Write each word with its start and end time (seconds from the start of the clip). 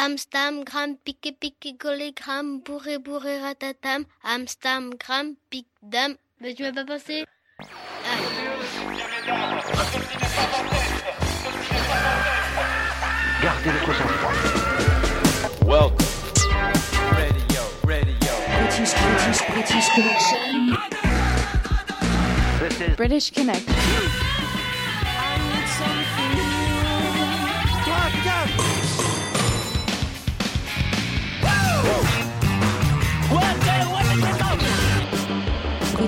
Amstam, 0.00 0.62
gram, 0.62 0.96
pique, 0.96 1.36
pique, 1.40 1.76
golé, 1.76 2.12
gram, 2.12 2.60
bourré, 2.60 2.98
bourré, 2.98 3.40
ratatam. 3.40 4.04
Amstam, 4.22 4.90
gram, 4.94 5.34
pique, 5.50 5.66
dame. 5.82 6.14
Mais 6.40 6.54
tu 6.54 6.62
m'as 6.62 6.72
pas 6.72 6.84
passé 6.84 7.24
Gardez 13.42 13.72
le 13.72 13.86
concentrement. 13.86 14.30
Welcome. 15.66 16.06
Radio, 17.10 17.62
radio. 17.84 18.32
British, 18.60 18.94
British, 18.94 19.40
British 19.50 19.88
Connection. 19.96 20.38
This 22.60 22.80
is 22.80 22.96
British 22.96 23.30
Connect. 23.32 24.27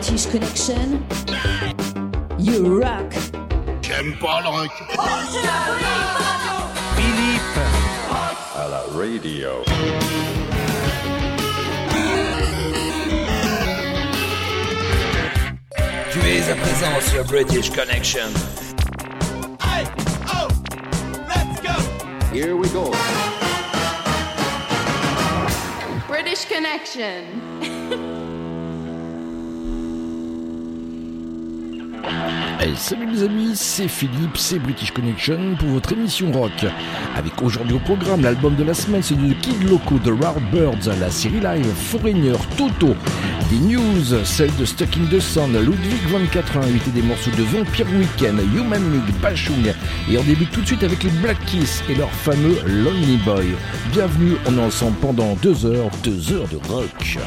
British 0.00 0.24
Connection. 0.32 1.06
You 2.38 2.80
rock. 2.80 3.12
À 8.56 8.68
la 8.70 8.80
radio. 8.96 9.62
Tu 16.10 16.18
es 16.26 16.50
à 16.50 16.54
présent 16.54 17.00
sur 17.10 17.24
British 17.26 17.68
Connection. 17.68 18.32
Oh, 20.32 20.48
let's 21.28 21.60
go. 21.60 21.76
Here 22.32 22.56
we 22.56 22.70
go. 22.70 22.90
British 26.08 26.46
Connection. 26.46 28.16
Salut 32.76 33.06
les 33.12 33.22
amis, 33.22 33.52
c'est 33.54 33.88
Philippe, 33.88 34.36
c'est 34.36 34.58
British 34.58 34.90
Connection 34.90 35.54
pour 35.58 35.68
votre 35.68 35.92
émission 35.92 36.32
rock. 36.32 36.64
Avec 37.14 37.40
aujourd'hui 37.42 37.74
au 37.74 37.78
programme 37.78 38.22
l'album 38.22 38.56
de 38.56 38.64
la 38.64 38.74
semaine, 38.74 39.02
c'est 39.02 39.14
de 39.14 39.32
Kid 39.34 39.62
Loco, 39.62 39.98
The 39.98 40.10
Rare 40.20 40.40
Birds, 40.52 40.88
la 40.98 41.10
série 41.10 41.40
live 41.40 41.66
Foreigner, 41.74 42.32
Toto, 42.56 42.94
des 43.50 43.58
news, 43.58 44.24
celle 44.24 44.54
de 44.56 44.64
Stuck 44.64 44.96
in 44.96 45.14
the 45.14 45.20
Sun, 45.20 45.52
Ludwig 45.52 46.00
2488 46.10 46.82
et 46.88 46.90
des 46.90 47.02
morceaux 47.02 47.30
de 47.30 47.42
Vampire 47.42 47.86
Weekend, 47.92 48.40
Human 48.56 48.82
Mug, 48.82 49.14
Bashung. 49.20 49.74
Et 50.10 50.18
on 50.18 50.22
débute 50.22 50.50
tout 50.50 50.62
de 50.62 50.66
suite 50.66 50.82
avec 50.82 51.02
les 51.02 51.10
Black 51.10 51.38
Kiss 51.46 51.82
et 51.88 51.94
leur 51.94 52.10
fameux 52.10 52.56
Lonely 52.66 53.18
Boy. 53.24 53.48
Bienvenue, 53.92 54.36
est 54.46 54.58
ensemble 54.58 54.96
pendant 55.02 55.34
deux 55.42 55.66
heures, 55.66 55.90
deux 56.02 56.32
heures 56.32 56.48
de 56.48 56.56
rock. 56.72 57.18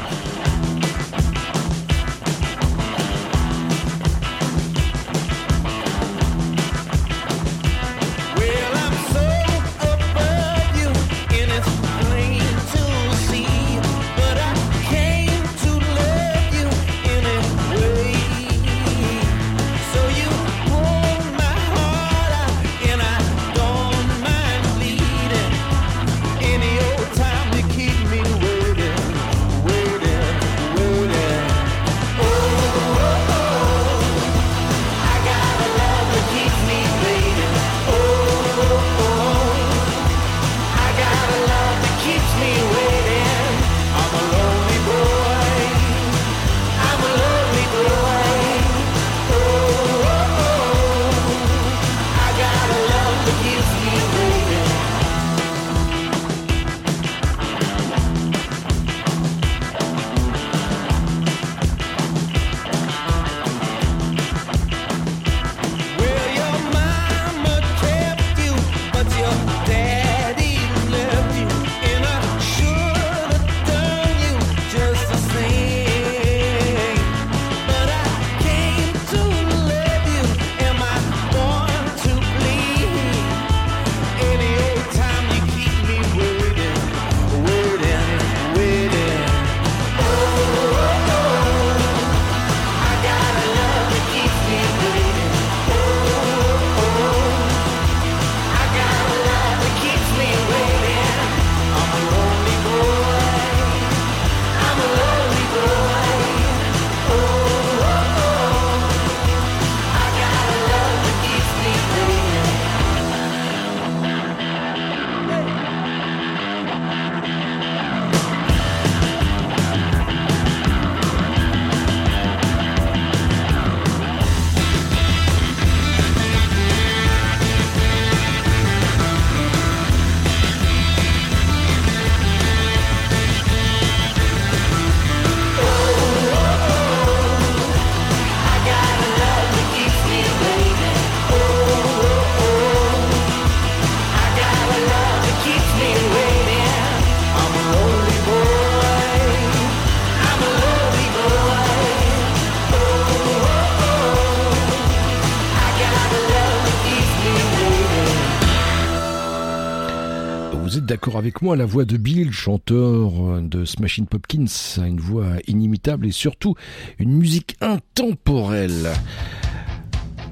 D'accord 160.94 161.16
avec 161.16 161.42
moi, 161.42 161.56
la 161.56 161.66
voix 161.66 161.84
de 161.84 161.96
Bill, 161.96 162.30
chanteur 162.30 163.42
de 163.42 163.64
Smashing 163.64 164.06
Popkins, 164.06 164.78
a 164.80 164.86
une 164.86 165.00
voix 165.00 165.26
inimitable 165.48 166.06
et 166.06 166.12
surtout 166.12 166.54
une 167.00 167.10
musique 167.10 167.56
intemporelle. 167.60 168.92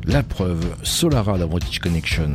La 0.06 0.22
preuve, 0.22 0.64
Solara, 0.84 1.36
la 1.36 1.46
British 1.46 1.80
Connection. 1.80 2.34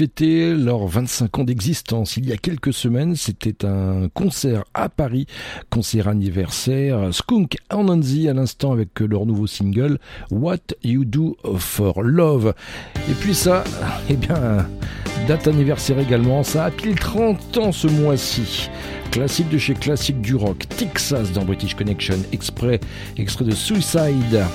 Fêté 0.00 0.54
leurs 0.54 0.86
25 0.86 1.40
ans 1.40 1.44
d'existence 1.44 2.16
il 2.16 2.26
y 2.26 2.32
a 2.32 2.38
quelques 2.38 2.72
semaines. 2.72 3.16
C'était 3.16 3.66
un 3.66 4.08
concert 4.08 4.64
à 4.72 4.88
Paris, 4.88 5.26
concert 5.68 6.08
anniversaire. 6.08 7.12
Skunk 7.12 7.58
Anansi 7.68 8.26
à 8.26 8.32
l'instant 8.32 8.72
avec 8.72 8.98
leur 9.00 9.26
nouveau 9.26 9.46
single 9.46 9.98
What 10.30 10.72
You 10.82 11.04
Do 11.04 11.36
For 11.58 12.00
Love. 12.00 12.54
Et 13.10 13.12
puis 13.20 13.34
ça, 13.34 13.62
eh 14.08 14.16
bien, 14.16 14.66
date 15.28 15.46
anniversaire 15.46 15.98
également. 15.98 16.44
Ça 16.44 16.64
a 16.64 16.70
pile 16.70 16.98
30 16.98 17.58
ans 17.58 17.72
ce 17.72 17.86
mois-ci. 17.86 18.70
Classique 19.10 19.50
de 19.50 19.58
chez 19.58 19.74
classique 19.74 20.22
du 20.22 20.34
rock. 20.34 20.66
Texas 20.78 21.30
dans 21.32 21.44
British 21.44 21.74
Connection. 21.74 22.16
Exprès, 22.32 22.80
extrait 23.18 23.44
de 23.44 23.54
Suicide. 23.54 24.46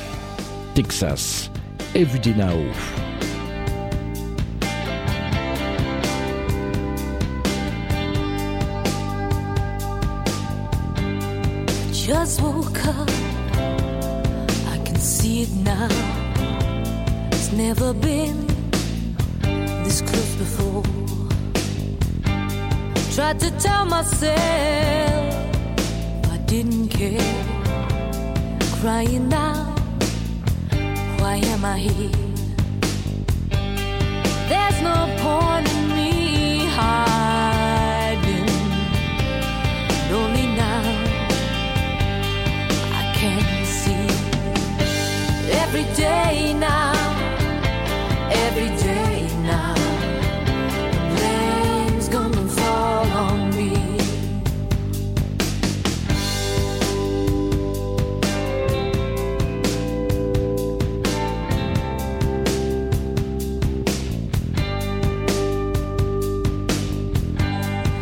Texas. 0.73 1.51
Everyday 1.93 2.33
Now. 2.33 3.34
Just 12.05 12.39
woke 12.39 12.85
up, 12.85 13.09
I 14.69 14.77
can 14.85 14.95
see 14.97 15.41
it 15.41 15.51
now. 15.51 15.87
It's 17.31 17.51
never 17.51 17.95
been 17.95 18.45
this 19.83 20.01
close 20.01 20.35
before. 20.35 20.83
I 22.23 23.11
Tried 23.11 23.39
to 23.39 23.49
tell 23.57 23.85
myself 23.85 25.33
I 26.31 26.37
didn't 26.45 26.89
care. 26.89 27.33
Crying 28.79 29.33
out, 29.33 29.79
why 31.19 31.37
am 31.37 31.65
I 31.65 31.79
here? 31.79 32.11
There's 34.47 34.79
no 34.83 35.09
point 35.23 35.67
in 35.73 35.95
me 35.95 36.65
hiding. 36.67 37.44
every 45.77 45.93
day 45.95 46.53
now, 46.53 46.93
every 48.31 48.69
day 48.77 49.27
now. 49.43 49.75
Blame's 51.17 52.07
gonna 52.07 52.47
fall 52.47 53.05
on 53.25 53.49
me. 53.57 53.73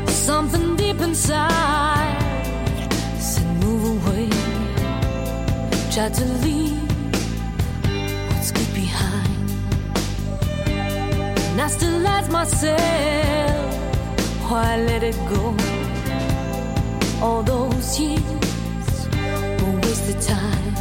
Something 0.08 0.76
deep 0.76 1.00
inside 1.02 2.22
said, 3.18 3.48
Move 3.64 3.84
away. 4.06 4.30
Tried 5.92 6.14
to 6.14 6.26
leave 6.44 6.83
and 11.54 11.62
I 11.62 11.68
still 11.68 12.08
ask 12.08 12.32
myself 12.32 12.80
why 14.50 14.74
I 14.74 14.78
let 14.90 15.04
it 15.04 15.16
go. 15.30 15.56
All 17.22 17.44
those 17.44 18.00
years 18.00 19.08
were 19.62 19.80
wasted 19.84 20.20
time. 20.20 20.74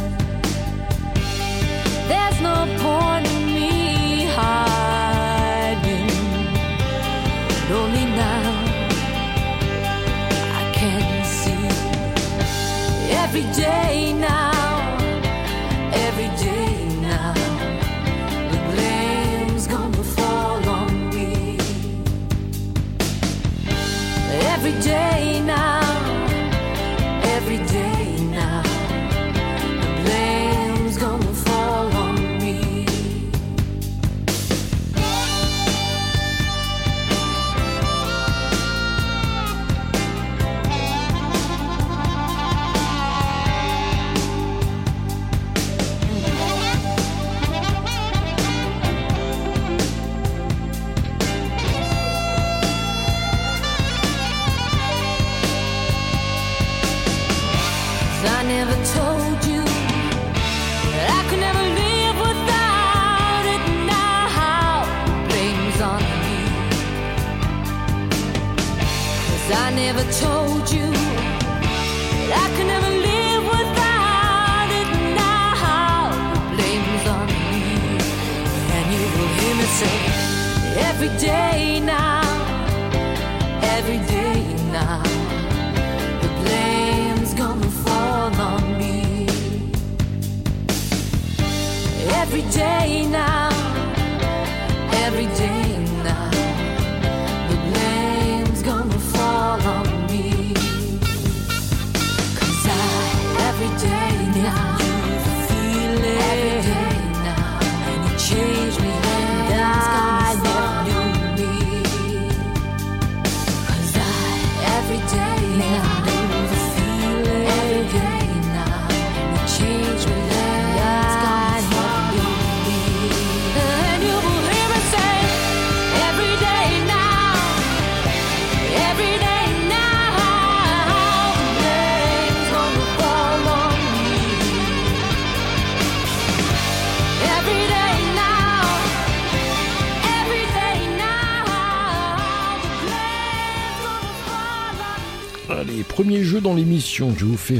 There's 2.09 2.41
no 2.41 2.57
point 2.81 3.27
in 3.27 3.45
me 3.45 4.25
hiding, 4.37 6.09
but 7.67 7.75
only 7.81 8.05
now 8.05 8.51
I 10.59 10.63
can 10.73 11.23
see 11.23 11.67
every 13.21 13.45
day 13.53 14.13
now. 14.13 14.52
day 24.83 25.39
now. 25.39 25.72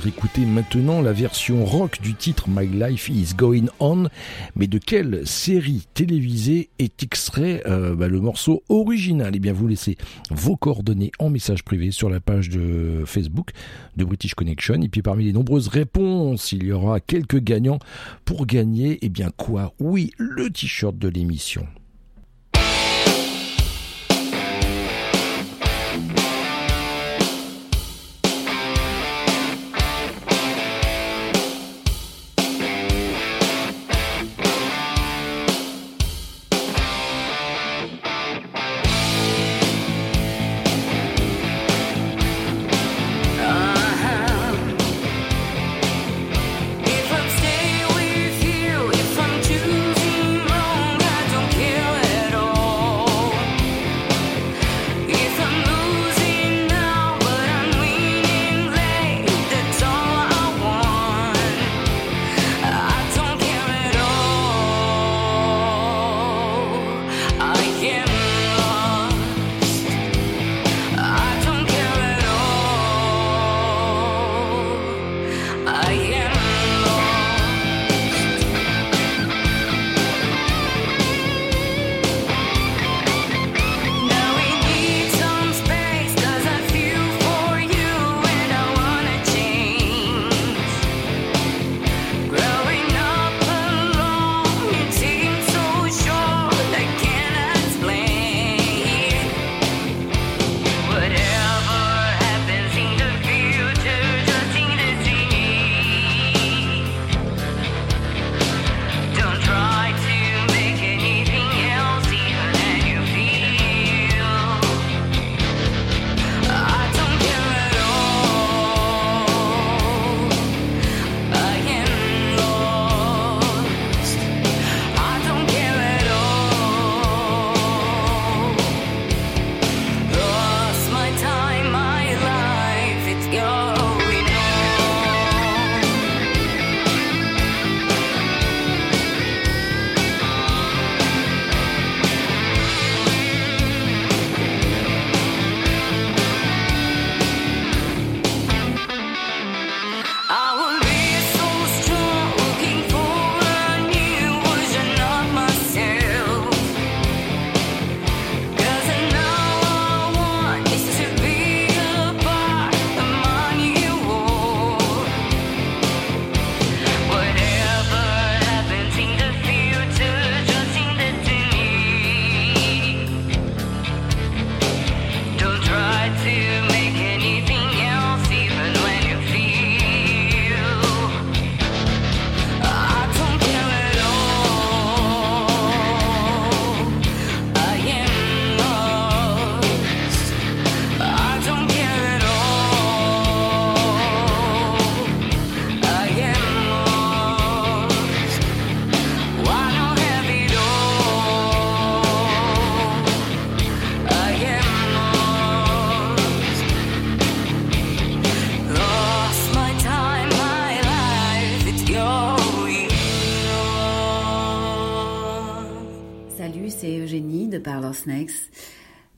écoutez 0.07 0.45
maintenant 0.45 1.01
la 1.01 1.13
version 1.13 1.65
rock 1.65 2.01
du 2.01 2.13
titre 2.13 2.45
My 2.49 2.67
Life 2.67 3.09
is 3.09 3.33
Going 3.35 3.67
On. 3.79 4.07
Mais 4.55 4.67
de 4.67 4.77
quelle 4.77 5.25
série 5.25 5.87
télévisée 5.93 6.69
est 6.79 7.03
extrait 7.03 7.63
euh, 7.65 7.95
bah, 7.95 8.07
le 8.07 8.19
morceau 8.19 8.63
original? 8.69 9.33
Eh 9.35 9.39
bien, 9.39 9.53
vous 9.53 9.67
laissez 9.67 9.97
vos 10.29 10.55
coordonnées 10.55 11.11
en 11.19 11.29
message 11.29 11.63
privé 11.63 11.91
sur 11.91 12.09
la 12.09 12.19
page 12.19 12.49
de 12.49 13.03
Facebook 13.05 13.51
de 13.95 14.03
British 14.03 14.33
Connection. 14.33 14.81
Et 14.81 14.89
puis, 14.89 15.01
parmi 15.01 15.25
les 15.25 15.33
nombreuses 15.33 15.67
réponses, 15.67 16.51
il 16.51 16.63
y 16.63 16.71
aura 16.71 16.99
quelques 16.99 17.39
gagnants. 17.39 17.79
Pour 18.25 18.45
gagner, 18.45 18.99
eh 19.01 19.09
bien, 19.09 19.31
quoi? 19.35 19.73
Oui, 19.79 20.11
le 20.17 20.49
t-shirt 20.49 20.97
de 20.97 21.07
l'émission. 21.07 21.65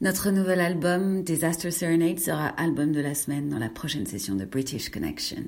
Notre 0.06 0.30
nouvel 0.30 0.60
album, 0.60 1.24
Disaster 1.24 1.72
Serenade, 1.72 2.20
sera 2.20 2.46
album 2.46 2.92
de 2.92 3.02
la 3.02 3.16
semaine 3.16 3.50
dans 3.50 3.58
la 3.58 3.70
prochaine 3.70 4.06
session 4.06 4.36
de 4.36 4.46
British 4.46 4.90
Connection. 4.90 5.42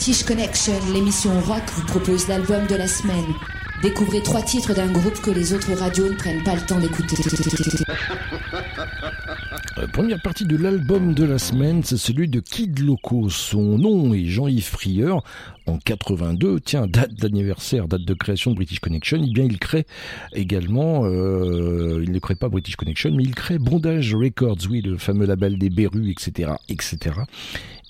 British 0.00 0.22
Connection, 0.22 0.72
l'émission 0.94 1.38
rock 1.40 1.60
vous 1.74 1.84
propose 1.84 2.26
l'album 2.26 2.66
de 2.66 2.74
la 2.74 2.86
semaine. 2.86 3.34
Découvrez 3.82 4.22
trois 4.22 4.40
titres 4.40 4.72
d'un 4.72 4.90
groupe 4.90 5.20
que 5.20 5.30
les 5.30 5.52
autres 5.52 5.74
radios 5.74 6.08
ne 6.08 6.14
prennent 6.14 6.42
pas 6.42 6.54
le 6.54 6.62
temps 6.62 6.80
d'écouter. 6.80 7.16
Euh, 9.78 9.86
première 9.86 10.20
partie 10.20 10.44
de 10.44 10.56
l'album 10.56 11.14
de 11.14 11.24
la 11.24 11.38
semaine, 11.38 11.82
c'est 11.84 11.96
celui 11.96 12.28
de 12.28 12.40
Kid 12.40 12.80
Loco. 12.80 13.28
Son 13.30 13.78
nom 13.78 14.12
est 14.12 14.24
Jean-Yves 14.24 14.64
Frieur. 14.64 15.22
En 15.66 15.78
82, 15.78 16.60
tiens, 16.60 16.86
date 16.86 17.14
d'anniversaire, 17.14 17.86
date 17.86 18.02
de 18.02 18.14
création 18.14 18.50
de 18.50 18.56
British 18.56 18.80
Connection, 18.80 19.22
eh 19.22 19.32
bien 19.32 19.44
il 19.44 19.58
crée 19.58 19.86
également, 20.32 21.04
euh, 21.04 22.02
il 22.02 22.10
ne 22.10 22.18
crée 22.18 22.34
pas 22.34 22.48
British 22.48 22.76
Connection, 22.76 23.12
mais 23.14 23.22
il 23.22 23.34
crée 23.34 23.58
Bondage 23.58 24.14
Records, 24.14 24.58
oui, 24.68 24.80
le 24.80 24.98
fameux 24.98 25.26
label 25.26 25.58
des 25.58 25.70
Berus, 25.70 26.10
etc., 26.10 26.52
etc. 26.68 27.12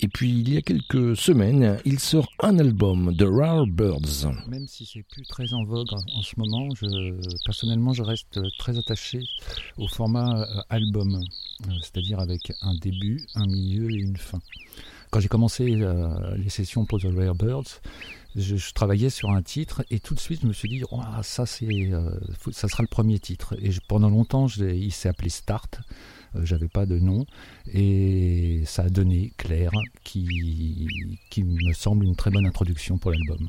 Et 0.03 0.09
puis 0.09 0.31
il 0.31 0.51
y 0.51 0.57
a 0.57 0.63
quelques 0.63 1.15
semaines, 1.15 1.79
il 1.85 2.01
sort 2.01 2.27
un 2.39 2.59
album, 2.59 3.15
The 3.19 3.27
Rare 3.29 3.67
Birds. 3.67 4.27
Même 4.49 4.67
si 4.67 4.87
c'est 4.87 5.03
plus 5.03 5.27
très 5.27 5.53
en 5.53 5.65
vogue 5.65 5.93
en, 5.93 6.23
ce 6.23 6.35
moment, 6.39 6.69
je, 6.75 7.21
personnellement, 7.45 7.93
je 7.93 8.03
reste 8.03 8.41
très 8.59 8.79
attaché 8.79 9.21
au 9.77 9.89
format 9.89 10.41
euh, 10.41 10.63
album, 10.71 11.17
euh, 11.17 11.73
c'est-à-dire 11.83 12.19
avec 12.19 12.51
un 12.63 12.75
début, 12.77 13.27
un 13.35 13.47
milieu 13.47 13.91
et 13.91 13.97
une 13.97 14.17
fin. 14.17 14.39
Quand 15.11 15.21
j'ai 15.21 15.29
commencé 15.29 15.83
euh, 15.83 16.35
les 16.37 16.49
sessions 16.49 16.87
pour 16.87 16.99
The 16.99 17.09
Rare 17.15 17.35
Birds, 17.35 17.83
je, 18.37 18.73
travaillais 18.73 19.11
sur 19.11 19.31
un 19.31 19.43
titre 19.43 19.85
et 19.91 20.01
tout 20.01 20.15
de 20.15 20.21
suite 20.21 20.41
je 20.43 20.47
me 20.47 20.55
suis 20.55 20.69
dit, 20.71 20.83
Ouah, 20.91 21.23
ça 21.23 21.45
c'est, 21.45 21.91
ça 22.53 22.69
sera 22.69 22.83
le 22.83 22.89
premier 22.89 23.19
titre. 23.19 23.55
Et 23.61 23.71
pendant 23.87 24.09
longtemps, 24.09 24.47
il 24.47 24.93
s'est 24.93 25.11
appelé 25.11 25.29
Start. 25.29 25.81
Euh, 26.37 26.45
J'avais 26.45 26.69
pas 26.69 26.87
de 26.87 26.99
nom 26.99 27.25
et 27.73 28.63
ça 28.67 28.83
a 28.83 28.89
donné 28.89 29.33
Claire, 29.37 29.73
qui, 30.05 30.89
qui 31.31 31.45
me 31.45 31.73
semble 31.73 32.05
une 32.05 32.17
très 32.17 32.31
bonne 32.31 32.47
introduction 32.47 32.99
pour 32.99 33.11
l'album. 33.11 33.49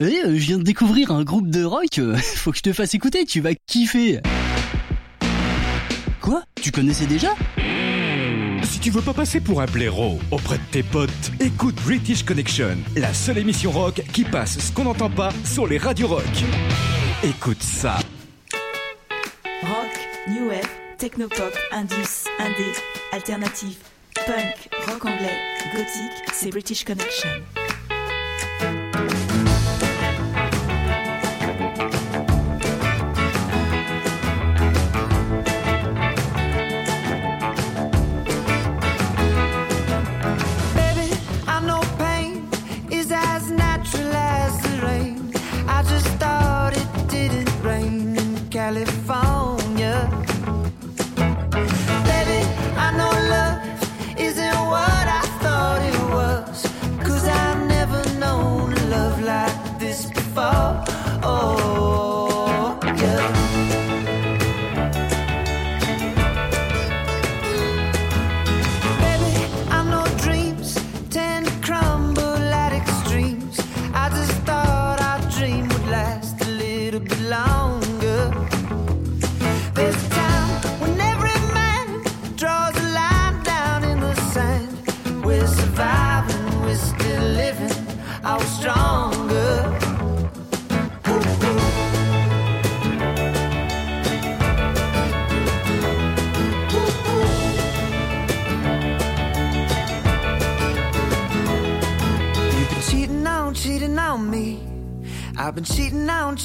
Eh, 0.00 0.20
je 0.26 0.30
viens 0.30 0.58
de 0.58 0.62
découvrir 0.62 1.10
un 1.10 1.24
groupe 1.24 1.50
de 1.50 1.64
rock, 1.64 1.98
euh, 1.98 2.16
faut 2.36 2.52
que 2.52 2.58
je 2.58 2.62
te 2.62 2.72
fasse 2.72 2.94
écouter, 2.94 3.24
tu 3.24 3.40
vas 3.40 3.50
kiffer. 3.66 4.20
Quoi? 6.20 6.44
Tu 6.62 6.70
connaissais 6.70 7.06
déjà? 7.06 7.34
Si 8.62 8.78
tu 8.78 8.90
veux 8.90 9.00
pas 9.00 9.12
passer 9.12 9.40
pour 9.40 9.60
un 9.60 9.66
blaireau 9.66 10.20
auprès 10.30 10.58
de 10.58 10.62
tes 10.70 10.84
potes, 10.84 11.32
écoute 11.40 11.74
British 11.84 12.22
Connection, 12.22 12.76
la 12.96 13.12
seule 13.12 13.38
émission 13.38 13.72
rock 13.72 14.00
qui 14.12 14.22
passe 14.22 14.60
ce 14.60 14.70
qu'on 14.70 14.84
n'entend 14.84 15.10
pas 15.10 15.30
sur 15.44 15.66
les 15.66 15.78
radios 15.78 16.06
rock. 16.06 16.22
Écoute 17.24 17.64
ça. 17.64 17.96
Rock, 19.62 19.98
new 20.28 20.46
wave, 20.46 20.68
technopop, 20.96 21.52
indus, 21.72 22.28
indé, 22.38 22.70
alternatif, 23.10 23.78
punk, 24.14 24.68
rock 24.86 25.06
anglais, 25.06 25.40
gothique, 25.74 26.24
c'est 26.32 26.50
British 26.50 26.84
Connection. 26.84 27.30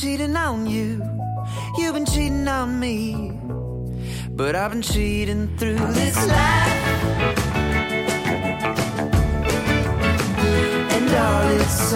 Cheating 0.04 0.36
on, 0.36 0.68
you. 0.68 1.02
You've 1.78 1.94
been 1.94 2.06
cheating 2.06 2.46
on 2.46 2.78
me. 2.78 3.40
But 4.32 4.54
I've 4.54 4.72
been 4.72 4.82
cheating 4.82 5.48
through 5.58 5.78
this 5.94 6.18
life. 6.28 6.74
And 10.96 11.10
all 11.26 11.48
its 11.58 11.94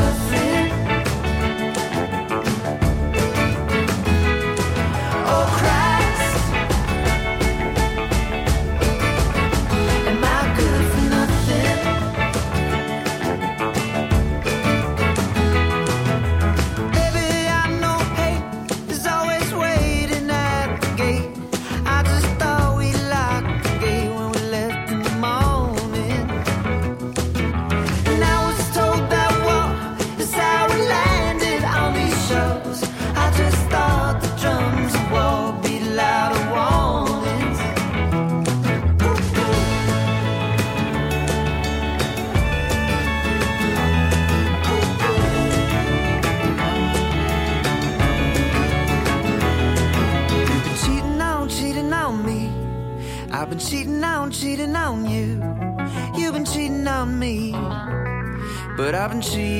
see 59.27 59.56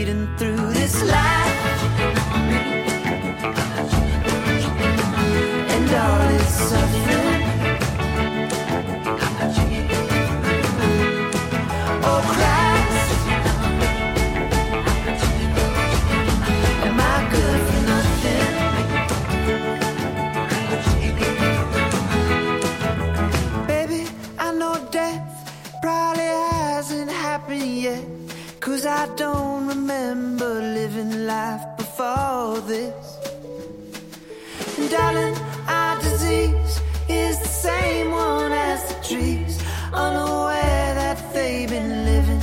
same 37.48 38.12
one 38.12 38.52
as 38.52 38.84
the 38.88 38.96
trees. 39.04 39.62
Unaware 39.94 40.96
that 40.96 41.34
they've 41.34 41.70
been 41.70 42.06
living 42.06 42.42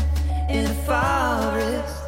in 0.49 0.67
a 0.67 0.75
forest. 0.87 2.01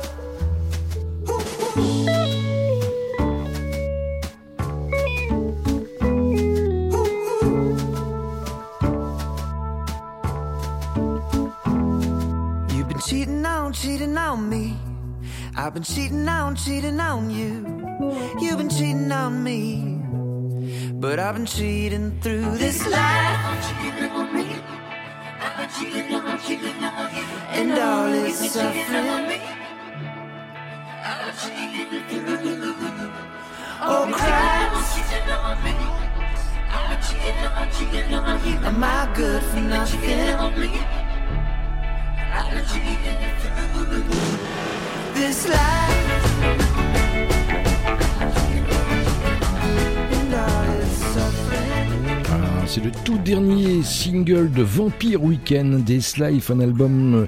You've 12.75 12.89
been 12.89 13.01
cheating 13.01 13.45
on, 13.47 13.73
cheating 13.73 14.17
on 14.17 14.49
me. 14.49 14.77
I've 15.57 15.75
been 15.75 15.83
cheating 15.83 16.29
on, 16.29 16.57
cheating 16.57 17.01
on 17.01 17.31
you. 17.31 17.65
You've 18.41 18.59
been 18.59 18.69
cheating 18.69 19.11
on 19.13 19.43
me. 19.43 19.96
But 20.99 21.19
I've 21.19 21.35
been 21.35 21.45
cheating 21.45 22.19
through 22.23 22.57
this 22.57 22.87
life. 22.89 22.97
I've 22.97 23.61
been 23.61 23.91
cheating 23.93 24.11
on 24.17 24.33
me 24.35 24.47
And 27.51 27.73
all 27.73 28.12
its 28.14 28.51
suffering. 28.51 29.41
Oh, 33.83 34.09
Christ. 34.11 34.97
Am 38.64 38.83
I 38.83 39.12
good 39.14 39.43
for 39.43 39.61
nothing? 39.61 40.31
I've 42.33 42.51
been 42.53 42.64
cheating 42.73 43.18
through 43.85 44.03
This 45.12 45.47
life 45.47 46.66
C'est 52.77 52.85
le 52.85 52.91
tout 53.07 53.16
dernier 53.16 53.83
single 53.83 54.51
de 54.51 54.61
Vampire 54.62 55.24
Weekend 55.24 55.83
des 55.83 56.01
Life, 56.18 56.51
un 56.51 56.61
album 56.61 57.27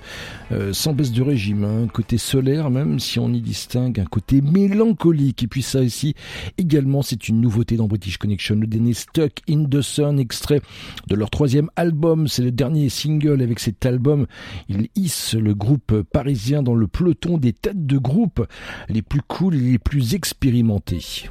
euh, 0.53 0.75
sans 0.75 0.93
baisse 0.93 1.11
de 1.11 1.23
régime, 1.23 1.65
hein, 1.65 1.85
un 1.85 1.87
côté 1.87 2.19
solaire 2.19 2.69
même 2.69 3.01
si 3.01 3.19
on 3.19 3.33
y 3.33 3.41
distingue 3.41 3.99
un 3.99 4.05
côté 4.05 4.43
mélancolique. 4.43 5.45
Et 5.45 5.47
puis 5.47 5.63
ça 5.63 5.81
aussi, 5.81 6.15
également, 6.59 7.01
c'est 7.01 7.31
une 7.31 7.41
nouveauté 7.41 7.77
dans 7.77 7.87
British 7.87 8.19
Connection, 8.19 8.57
le 8.57 8.67
dernier 8.67 8.93
Stuck 8.93 9.41
in 9.49 9.65
the 9.65 9.81
Sun, 9.81 10.19
extrait 10.19 10.61
de 11.07 11.15
leur 11.15 11.31
troisième 11.31 11.71
album. 11.77 12.29
C'est 12.29 12.43
le 12.43 12.53
dernier 12.53 12.91
single 12.91 13.41
avec 13.41 13.59
cet 13.59 13.87
album. 13.87 14.27
Ils 14.69 14.89
hissent 14.97 15.33
le 15.33 15.55
groupe 15.55 16.03
parisien 16.13 16.63
dans 16.63 16.75
le 16.75 16.89
peloton 16.89 17.39
des 17.39 17.55
têtes 17.55 17.87
de 17.87 17.97
groupe 17.97 18.47
les 18.91 19.01
plus 19.01 19.23
cool 19.23 19.55
et 19.55 19.61
les 19.61 19.79
plus 19.79 20.15
expérimentés. 20.15 21.31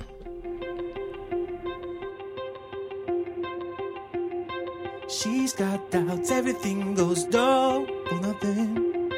She's 5.10 5.54
got 5.54 5.90
doubts, 5.90 6.32
everything 6.32 6.94
goes 6.94 7.24
dull 7.24 7.86
for 7.86 8.16
nothing. 8.16 9.10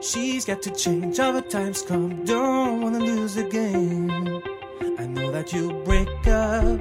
She's 0.00 0.44
got 0.44 0.62
to 0.62 0.70
change, 0.70 1.18
other 1.18 1.40
times 1.40 1.82
come, 1.82 2.24
don't 2.24 2.80
wanna 2.80 3.00
lose 3.00 3.34
game. 3.50 4.08
I 5.00 5.06
know 5.06 5.32
that 5.32 5.52
you'll 5.52 5.82
break 5.82 6.08
up, 6.28 6.78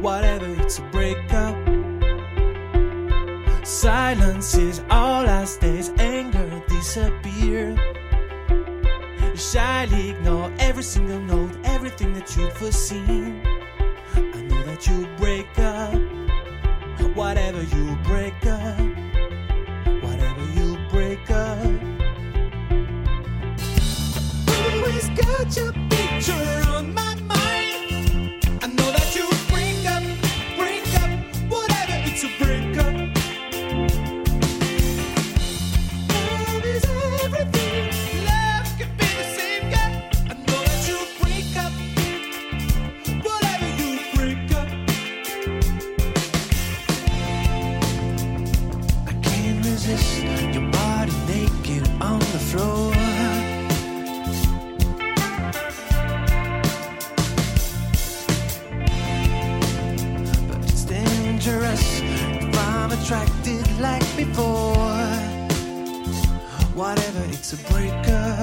whatever, 0.00 0.46
it's 0.62 0.78
a 0.78 0.82
breakup. 0.90 1.54
Silence 3.66 4.54
is 4.54 4.80
all 4.88 5.24
that 5.24 5.48
stays, 5.48 5.90
anger 5.98 6.62
disappear. 6.68 7.76
Shyly 9.36 10.10
ignore 10.10 10.50
every 10.60 10.82
single 10.82 11.20
note, 11.20 11.54
everything 11.64 12.14
that 12.14 12.34
you've 12.34 12.54
foreseen. 12.54 13.42
I 14.14 14.40
know 14.48 14.62
that 14.62 14.86
you'll 14.86 15.14
break 15.18 15.46
up 15.58 16.17
whatever 17.18 17.64
you 17.64 17.96
break 18.04 18.46
up, 18.46 18.78
whatever 20.04 20.44
you 20.54 20.78
break 20.88 21.28
up. 21.28 21.58
Always 24.46 25.08
got 25.20 25.56
your 25.56 25.72
picture 25.90 26.62
on 26.68 26.94
my 26.94 27.07
contracted 63.08 63.80
like 63.80 64.04
before. 64.16 64.74
Whatever, 66.74 67.24
it's 67.30 67.54
a 67.54 67.56
breaker. 67.72 68.36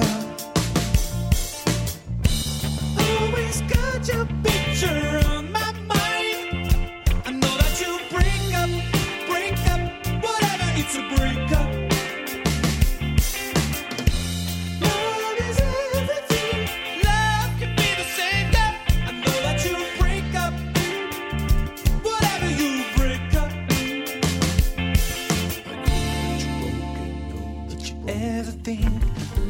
Always 2.98 3.60
got 3.62 4.08
your 4.08 4.26
picture 4.42 5.35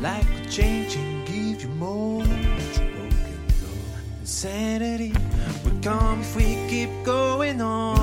life 0.07 0.29
could 0.37 0.51
change 0.51 0.95
and 0.95 1.27
give 1.27 1.63
you 1.63 1.69
more. 1.69 2.23
than 2.23 2.43
you 2.45 2.85
broken. 2.95 3.39
Insanity 4.21 5.13
would 5.65 5.83
come 5.83 6.21
if 6.21 6.37
we 6.37 6.47
keep 6.69 6.91
going 7.05 7.61
on. 7.61 7.96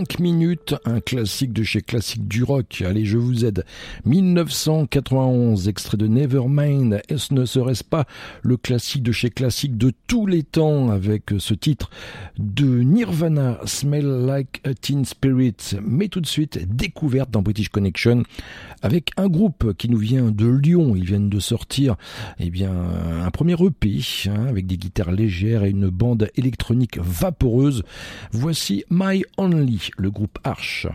5 0.00 0.18
minutes, 0.18 0.74
un 0.86 1.00
classique 1.00 1.52
de 1.52 1.62
chez 1.62 1.82
Classique 1.82 2.26
du 2.26 2.42
Rock. 2.42 2.82
Allez, 2.86 3.04
je 3.04 3.18
vous 3.18 3.44
aide. 3.44 3.66
1991, 4.06 5.68
extrait 5.68 5.98
de 5.98 6.06
Nevermind. 6.06 7.02
Et 7.10 7.18
ce 7.18 7.34
ne 7.34 7.44
serait-ce 7.44 7.84
pas 7.84 8.06
le 8.40 8.56
classique 8.56 9.02
de 9.02 9.12
chez 9.12 9.28
Classique 9.28 9.76
de 9.76 9.92
tous 10.06 10.24
les 10.24 10.42
temps 10.42 10.88
avec 10.88 11.34
ce 11.36 11.52
titre 11.52 11.90
de 12.38 12.64
Nirvana, 12.64 13.60
Smell 13.66 14.06
Like 14.06 14.62
a 14.64 14.72
Teen 14.72 15.04
Spirit. 15.04 15.76
Mais 15.82 16.08
tout 16.08 16.22
de 16.22 16.26
suite, 16.26 16.74
découverte 16.74 17.30
dans 17.30 17.42
British 17.42 17.68
Connection 17.68 18.22
avec 18.82 19.10
un 19.16 19.28
groupe 19.28 19.74
qui 19.74 19.88
nous 19.88 19.98
vient 19.98 20.30
de 20.30 20.46
Lyon. 20.46 20.94
Ils 20.96 21.04
viennent 21.04 21.28
de 21.28 21.40
sortir, 21.40 21.96
eh 22.38 22.50
bien, 22.50 22.72
un 22.72 23.30
premier 23.30 23.54
EP 23.54 24.00
hein, 24.26 24.46
avec 24.46 24.66
des 24.66 24.76
guitares 24.76 25.12
légères 25.12 25.64
et 25.64 25.70
une 25.70 25.88
bande 25.88 26.28
électronique 26.36 26.98
vaporeuse. 26.98 27.82
Voici 28.32 28.84
My 28.90 29.24
Only, 29.36 29.90
le 29.96 30.10
groupe 30.10 30.38
Arch. 30.44 30.86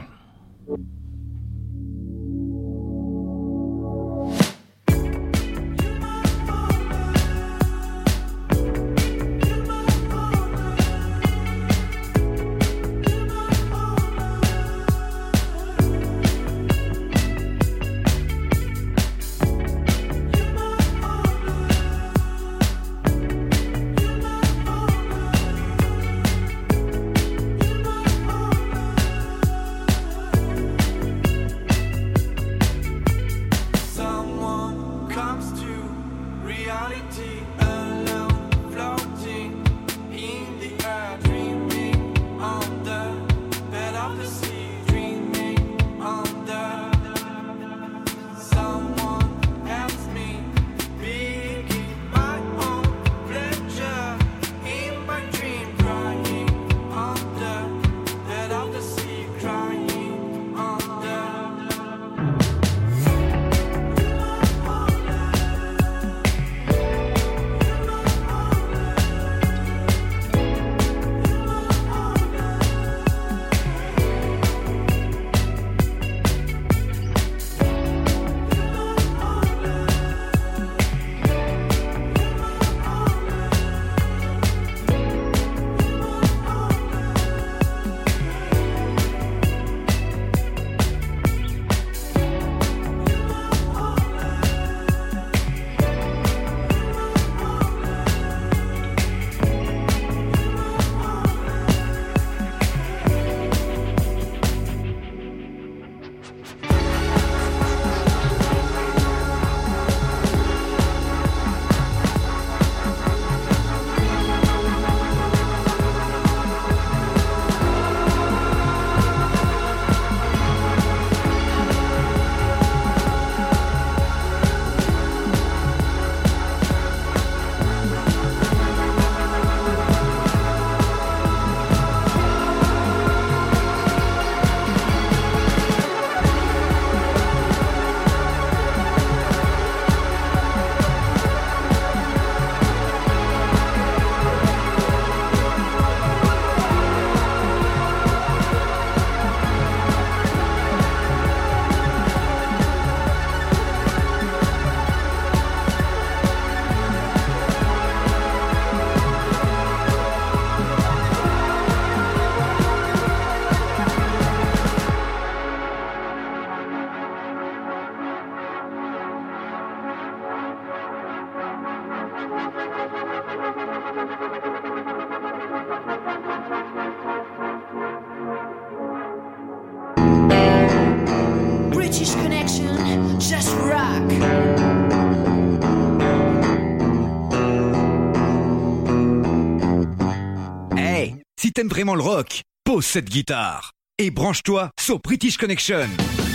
T'aimes 191.56 191.70
vraiment 191.70 191.96
le 191.96 192.02
rock, 192.02 192.42
pose 192.66 192.86
cette 192.86 193.10
guitare 193.10 193.72
et 193.98 194.12
branche-toi 194.12 194.72
sur 194.78 195.00
British 195.00 195.38
Connection. 195.38 195.88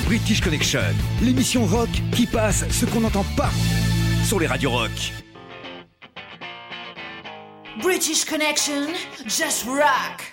British 0.07 0.41
Connection, 0.41 0.95
l'émission 1.21 1.66
rock 1.66 1.91
qui 2.16 2.27
passe 2.27 2.66
ce 2.71 2.87
qu'on 2.87 3.01
n'entend 3.01 3.27
pas 3.37 3.51
sur 4.25 4.41
les 4.41 4.47
radios 4.47 4.71
rock. 4.71 4.91
British 7.83 8.25
Connection, 8.25 8.87
just 9.27 9.64
rock. 9.66 10.30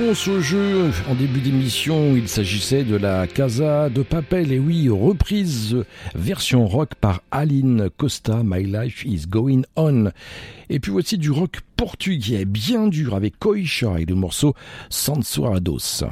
Réponse 0.00 0.28
au 0.28 0.40
jeu. 0.40 0.90
En 1.08 1.14
début 1.14 1.40
d'émission, 1.40 2.14
il 2.16 2.28
s'agissait 2.28 2.84
de 2.84 2.96
la 2.96 3.26
Casa 3.26 3.90
de 3.90 4.02
Papel. 4.02 4.52
Et 4.52 4.58
oui, 4.58 4.88
reprise 4.88 5.76
version 6.14 6.66
rock 6.66 6.94
par 6.94 7.22
Aline 7.30 7.90
Costa, 7.96 8.40
My 8.44 8.64
Life 8.64 9.04
is 9.04 9.26
Going 9.28 9.62
On. 9.76 10.10
Et 10.70 10.80
puis 10.80 10.92
voici 10.92 11.18
du 11.18 11.30
rock 11.30 11.60
portugais 11.76 12.44
bien 12.44 12.88
dur 12.88 13.14
avec 13.14 13.38
Koisha 13.38 13.98
et 13.98 14.06
le 14.06 14.14
morceau 14.14 14.54
Sansuados. 14.88 16.04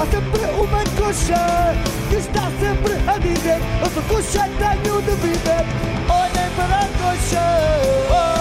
Há 0.00 0.06
sempre 0.06 0.40
uma 0.58 0.82
coxa 0.98 1.74
Que 2.08 2.16
está 2.16 2.50
sempre 2.58 2.94
a 3.06 3.18
dizer 3.18 3.60
Eu 3.82 3.90
sou 3.90 4.02
coxa, 4.04 4.48
tenho 4.58 5.02
de 5.02 5.10
viver. 5.16 5.66
Olhem 6.08 6.50
para 6.56 6.78
a 6.78 6.88
coxa. 7.02 7.44
oh, 8.10 8.39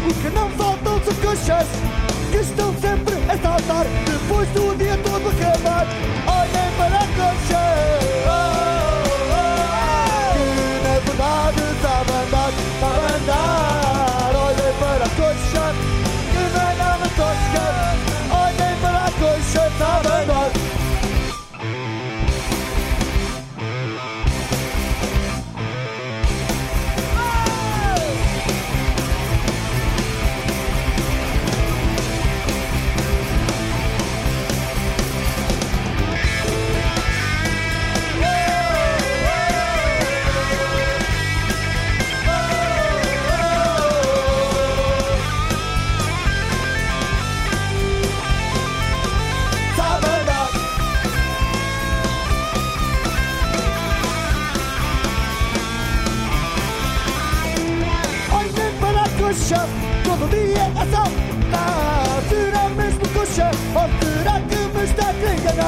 nosso 0.00 0.08
país 0.08 0.10
o 0.10 0.14
que 0.14 0.30
não 0.30 0.50
faltam 0.50 1.00
são 1.04 1.14
coxas 1.16 1.66
Que 2.30 2.38
estão 2.38 2.74
sempre 2.80 3.14
a 3.28 3.36
saltar 3.38 3.86
depois 4.06 4.48
do 4.50 4.76
dia 4.76 4.96
todo 4.98 5.28
acabar 5.28 5.79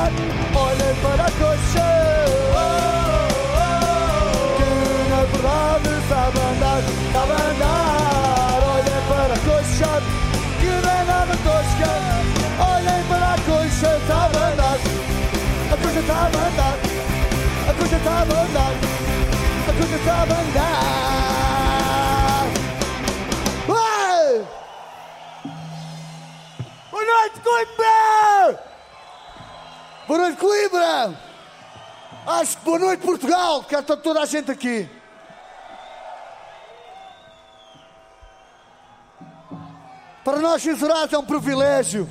enganar? 0.03 0.11
Olhem 0.55 0.95
para 1.03 1.23
a 1.23 1.31
coxa. 1.33 1.89
Que 4.57 4.69
na 5.11 5.23
verdade 5.25 5.89
estava 6.03 6.41
a 6.41 6.51
andar, 6.51 6.83
a 7.15 7.23
andar. 7.51 8.61
Olhem 8.75 9.03
para 9.09 9.35
a 9.35 9.39
coxa, 9.39 9.93
que 10.61 10.67
não 10.67 10.91
é 10.91 11.05
nada 11.05 11.35
tosca 11.37 11.93
Olhem 12.59 13.03
para 13.09 13.27
a 13.27 13.39
coxa, 13.47 13.93
a 14.09 14.27
andar. 14.27 14.79
A 15.71 15.77
coxa 15.77 16.03
a 16.09 16.27
andar. 16.27 16.77
A 17.69 17.75
coxa 17.75 17.97
a 17.97 18.23
andar. 18.23 18.75
A 19.69 19.73
coxa 19.73 19.99
a 20.11 20.23
andar. 20.23 21.03
Noite, 27.23 27.41
Coimbra! 27.41 28.02
Boa 30.13 30.29
noite, 30.29 30.37
Coimbra! 30.37 31.15
Acho 32.27 32.59
que 32.59 32.65
boa 32.67 32.79
noite, 32.79 33.01
Portugal, 33.01 33.65
que 33.67 33.75
está 33.75 33.97
toda 33.97 34.21
a 34.21 34.27
gente 34.27 34.51
aqui. 34.51 34.87
Para 40.23 40.39
nós, 40.41 40.61
censurados, 40.61 41.15
é 41.15 41.17
um 41.17 41.25
privilégio. 41.25 42.07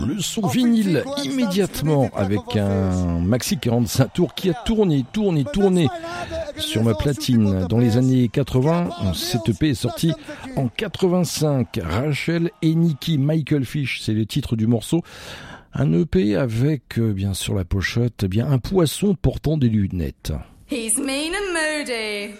Le 0.00 0.22
son 0.22 0.46
vinyle 0.46 1.04
immédiatement 1.22 2.08
avec 2.14 2.56
un 2.56 3.20
maxi 3.20 3.58
45 3.58 4.10
tours 4.10 4.34
qui 4.34 4.48
a 4.48 4.54
tourné, 4.54 5.04
tourné, 5.12 5.44
tourné 5.44 5.90
sur 6.56 6.82
ma 6.82 6.94
platine 6.94 7.66
dans 7.66 7.78
les 7.78 7.98
années 7.98 8.30
80. 8.30 9.12
Cette 9.12 9.46
EP 9.50 9.68
est 9.68 9.74
sortie 9.74 10.14
en 10.56 10.68
85. 10.68 11.78
Rachel 11.84 12.50
et 12.62 12.74
Nicky 12.74 13.18
Michael 13.18 13.66
Fish, 13.66 14.00
c'est 14.02 14.14
le 14.14 14.24
titre 14.24 14.56
du 14.56 14.66
morceau. 14.66 15.02
Un 15.72 15.92
EP 15.92 16.34
avec, 16.36 16.98
euh, 16.98 17.12
bien 17.12 17.34
sûr, 17.34 17.54
la 17.54 17.64
pochette, 17.64 18.24
eh 18.24 18.28
bien 18.28 18.50
un 18.50 18.58
poisson 18.58 19.14
portant 19.14 19.56
des 19.58 19.68
lunettes. 19.68 20.32
He's 20.70 20.98
mean 20.98 21.34
and 21.34 21.52
moody. 21.52 22.34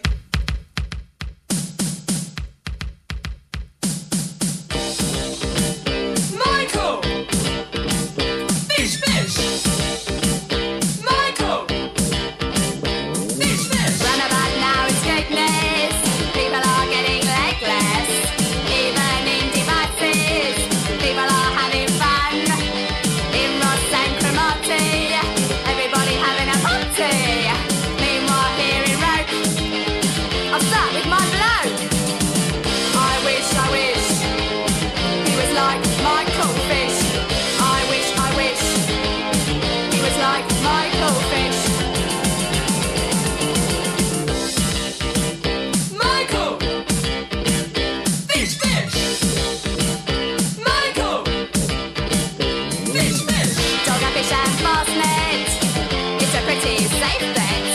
Fastnet. 55.01 56.23
It's 56.23 56.35
a 56.35 56.43
pretty 56.43 56.85
safe 56.85 57.35
bet. 57.35 57.68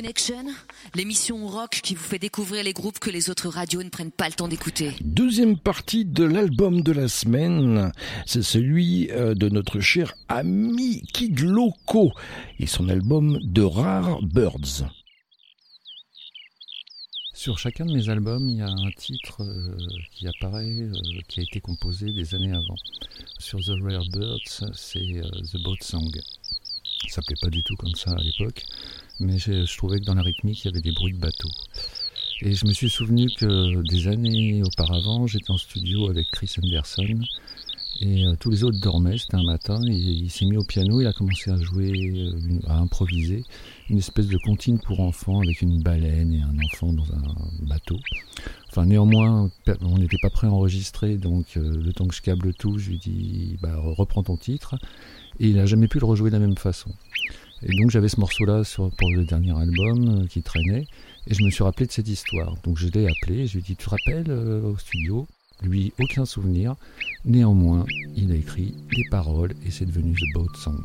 Connection, 0.00 0.46
l'émission 0.94 1.46
rock 1.46 1.80
qui 1.82 1.94
vous 1.94 2.02
fait 2.02 2.18
découvrir 2.18 2.64
les 2.64 2.72
groupes 2.72 2.98
que 2.98 3.10
les 3.10 3.28
autres 3.28 3.50
radios 3.50 3.82
ne 3.82 3.90
prennent 3.90 4.10
pas 4.10 4.28
le 4.28 4.32
temps 4.32 4.48
d'écouter. 4.48 4.92
Deuxième 5.02 5.58
partie 5.58 6.06
de 6.06 6.24
l'album 6.24 6.80
de 6.80 6.90
la 6.90 7.06
semaine, 7.06 7.92
c'est 8.24 8.42
celui 8.42 9.10
euh, 9.10 9.34
de 9.34 9.50
notre 9.50 9.80
cher 9.80 10.14
ami 10.30 11.02
Kid 11.12 11.40
Loco 11.40 12.12
et 12.58 12.66
son 12.66 12.88
album 12.88 13.40
de 13.42 13.60
Rare 13.60 14.22
Birds. 14.22 14.86
Sur 17.34 17.58
chacun 17.58 17.84
de 17.84 17.92
mes 17.92 18.08
albums, 18.08 18.48
il 18.48 18.56
y 18.56 18.62
a 18.62 18.70
un 18.70 18.90
titre 18.96 19.42
euh, 19.42 19.76
qui 20.12 20.26
apparaît, 20.26 20.64
euh, 20.64 20.94
qui 21.28 21.40
a 21.40 21.42
été 21.42 21.60
composé 21.60 22.10
des 22.10 22.34
années 22.34 22.54
avant. 22.54 22.76
Sur 23.38 23.58
The 23.58 23.76
Rare 23.82 24.06
Birds, 24.10 24.72
c'est 24.72 25.20
The 25.52 25.62
Boat 25.62 25.76
Song. 25.82 26.10
Ça 27.06 27.16
s'appelait 27.16 27.36
pas 27.42 27.50
du 27.50 27.62
tout 27.62 27.76
comme 27.76 27.94
ça 27.94 28.12
à 28.12 28.22
l'époque, 28.22 28.64
mais 29.20 29.38
je, 29.38 29.64
je 29.64 29.76
trouvais 29.76 30.00
que 30.00 30.04
dans 30.04 30.14
la 30.14 30.22
rythmique, 30.22 30.64
il 30.64 30.68
y 30.68 30.70
avait 30.70 30.80
des 30.80 30.92
bruits 30.92 31.12
de 31.12 31.18
bateau. 31.18 31.50
Et 32.42 32.54
je 32.54 32.66
me 32.66 32.72
suis 32.72 32.88
souvenu 32.88 33.28
que 33.38 33.82
des 33.90 34.08
années 34.08 34.62
auparavant, 34.62 35.26
j'étais 35.26 35.50
en 35.50 35.58
studio 35.58 36.08
avec 36.08 36.26
Chris 36.30 36.54
Anderson 36.58 37.20
et 38.02 38.26
euh, 38.26 38.34
tous 38.40 38.50
les 38.50 38.64
autres 38.64 38.80
dormaient, 38.80 39.18
c'était 39.18 39.36
un 39.36 39.42
matin, 39.42 39.78
et 39.86 39.92
il 39.92 40.30
s'est 40.30 40.46
mis 40.46 40.56
au 40.56 40.64
piano, 40.64 41.02
il 41.02 41.06
a 41.06 41.12
commencé 41.12 41.50
à 41.50 41.58
jouer, 41.58 41.92
euh, 41.92 42.32
à 42.66 42.78
improviser 42.78 43.44
une 43.90 43.98
espèce 43.98 44.26
de 44.26 44.38
comptine 44.38 44.78
pour 44.78 45.00
enfants 45.00 45.40
avec 45.40 45.60
une 45.60 45.82
baleine 45.82 46.32
et 46.32 46.40
un 46.40 46.64
enfant 46.64 46.94
dans 46.94 47.04
un 47.12 47.66
bateau. 47.66 47.98
Enfin, 48.70 48.86
néanmoins, 48.86 49.50
on 49.82 49.98
n'était 49.98 50.16
pas 50.22 50.30
prêt 50.30 50.46
à 50.46 50.50
enregistrer, 50.50 51.18
donc 51.18 51.44
euh, 51.58 51.76
le 51.76 51.92
temps 51.92 52.06
que 52.06 52.14
je 52.14 52.22
câble 52.22 52.54
tout, 52.54 52.78
je 52.78 52.90
lui 52.90 52.98
dis 52.98 53.58
bah, 53.60 53.76
reprends 53.76 54.22
ton 54.22 54.38
titre. 54.38 54.76
Et 55.38 55.48
il 55.48 55.56
n'a 55.56 55.66
jamais 55.66 55.88
pu 55.88 55.98
le 55.98 56.06
rejouer 56.06 56.30
de 56.30 56.36
la 56.36 56.40
même 56.40 56.56
façon. 56.56 56.90
Et 57.62 57.76
donc 57.76 57.90
j'avais 57.90 58.08
ce 58.08 58.18
morceau-là 58.18 58.62
pour 58.76 59.10
le 59.10 59.24
dernier 59.24 59.56
album 59.56 60.22
euh, 60.22 60.26
qui 60.26 60.42
traînait, 60.42 60.86
et 61.26 61.34
je 61.34 61.42
me 61.42 61.50
suis 61.50 61.62
rappelé 61.62 61.86
de 61.86 61.92
cette 61.92 62.08
histoire. 62.08 62.54
Donc 62.64 62.78
je 62.78 62.88
l'ai 62.88 63.06
appelé, 63.06 63.46
je 63.46 63.54
lui 63.54 63.60
ai 63.60 63.62
dit 63.62 63.76
tu 63.76 63.84
te 63.84 63.90
rappelles 63.90 64.30
euh, 64.30 64.62
au 64.62 64.78
studio? 64.78 65.26
Lui, 65.62 65.92
aucun 66.00 66.24
souvenir. 66.24 66.74
Néanmoins, 67.26 67.84
il 68.16 68.32
a 68.32 68.34
écrit 68.34 68.74
les 68.92 69.04
paroles 69.10 69.52
et 69.66 69.70
c'est 69.70 69.84
devenu 69.84 70.14
The 70.14 70.32
Boat 70.34 70.54
Song. 70.54 70.80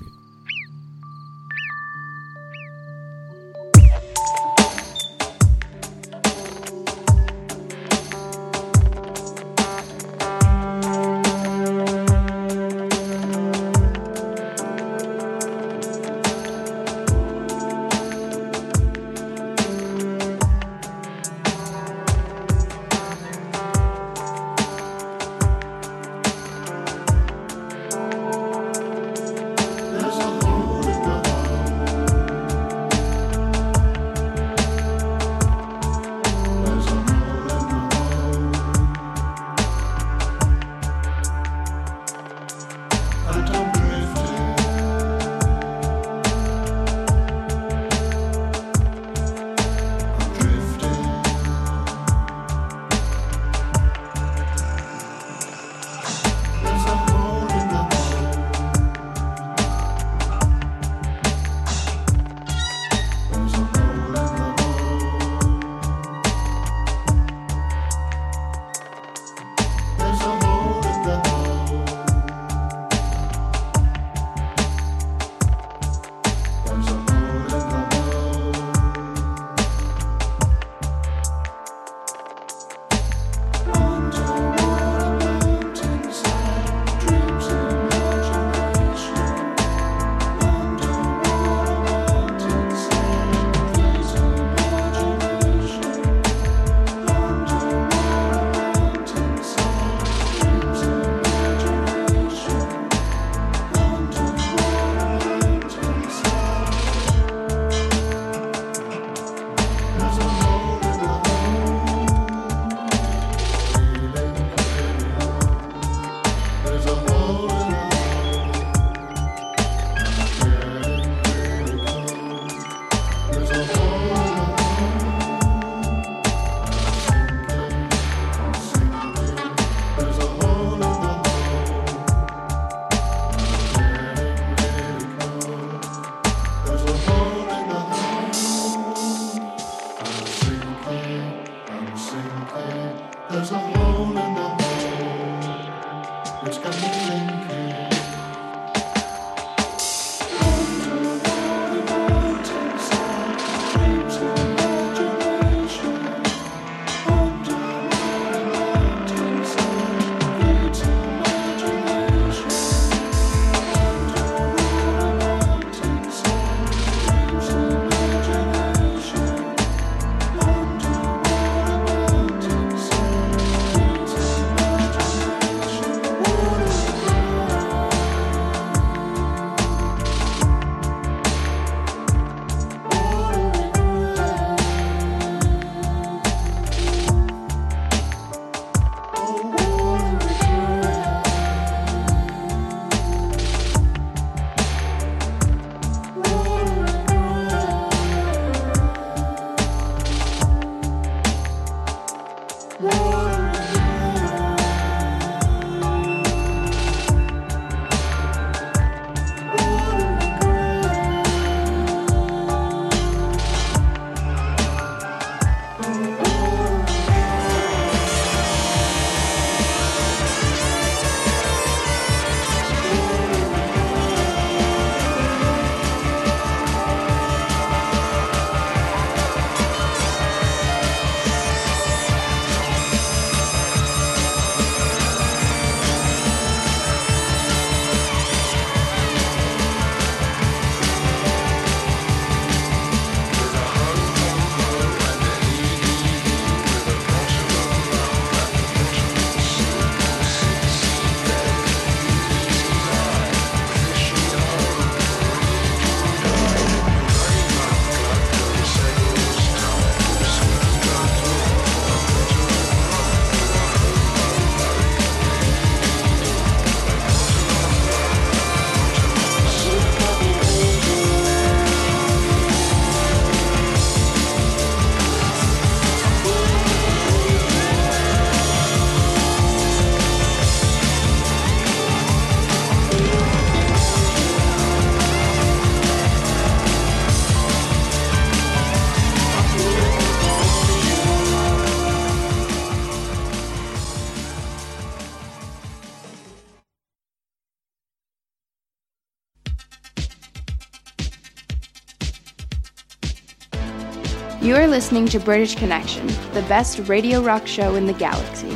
You 304.45 304.55
are 304.57 304.67
listening 304.67 305.07
to 305.07 305.19
British 305.19 305.55
Connection, 305.55 306.05
the 306.33 306.45
best 306.47 306.87
radio 306.87 307.19
rock 307.19 307.47
show 307.47 307.73
in 307.73 307.87
the 307.87 307.93
galaxy. 307.93 308.55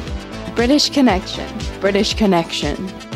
British 0.54 0.92
Connection, 0.92 1.52
British 1.82 2.14
Connection. 2.14 3.09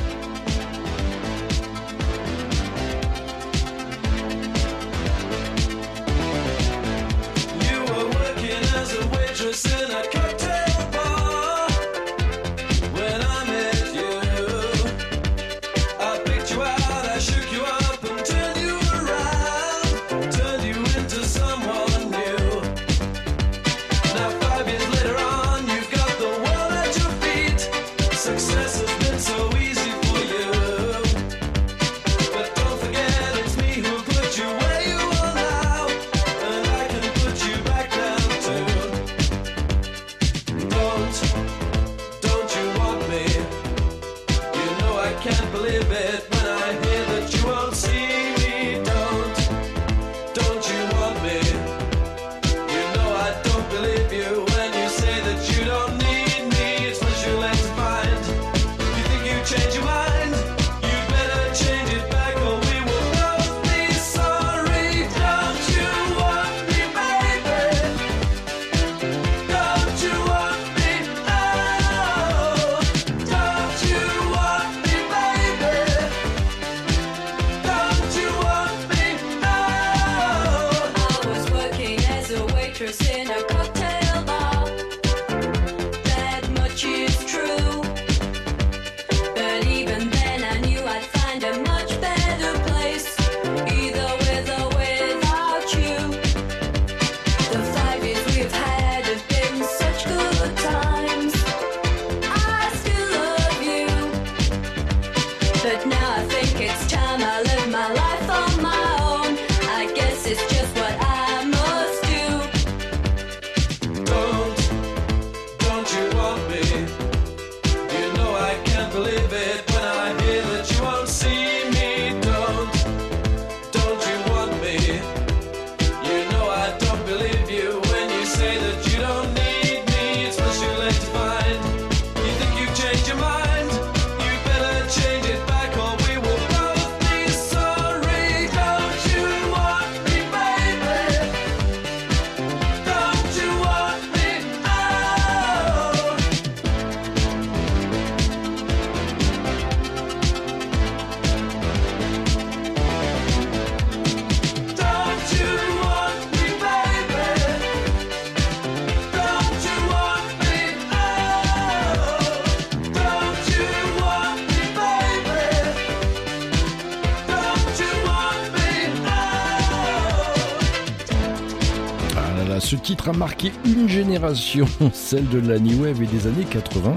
a 173.08 173.14
marqué 173.14 173.51
une 173.66 173.89
génération, 173.89 174.68
celle 174.93 175.28
de 175.30 175.39
la 175.39 175.60
New 175.60 175.84
Wave 175.84 176.01
et 176.01 176.08
des 176.08 176.28
années 176.28 176.45
80. 176.49 176.95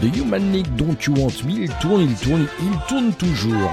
The 0.00 0.16
Human 0.16 0.52
League 0.52 0.74
Don't 0.76 0.96
You 1.06 1.14
Want 1.16 1.44
Me, 1.44 1.64
il 1.64 1.70
tourne, 1.80 2.02
il 2.02 2.14
tourne, 2.14 2.46
il 2.62 2.78
tourne 2.88 3.12
toujours. 3.14 3.72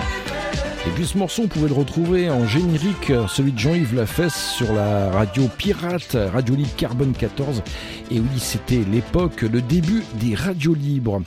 Et 0.88 0.90
puis 0.96 1.06
ce 1.06 1.18
morceau, 1.18 1.44
on 1.44 1.48
pouvait 1.48 1.68
le 1.68 1.76
retrouver 1.76 2.30
en 2.30 2.48
générique, 2.48 3.12
euh, 3.12 3.28
celui 3.28 3.52
de 3.52 3.60
Jean-Yves 3.60 3.96
Lafesse 3.96 4.36
sur 4.36 4.74
la 4.74 5.12
radio 5.12 5.48
pirate, 5.58 6.18
Radio 6.34 6.56
Libre 6.56 6.76
Carbone 6.76 7.14
14. 7.14 7.62
Et 8.10 8.20
oui, 8.20 8.40
c'était 8.40 8.82
l'époque, 8.92 9.44
le 9.44 9.62
début 9.62 10.04
des 10.16 10.34
radios 10.36 10.74
libres. 10.74 11.22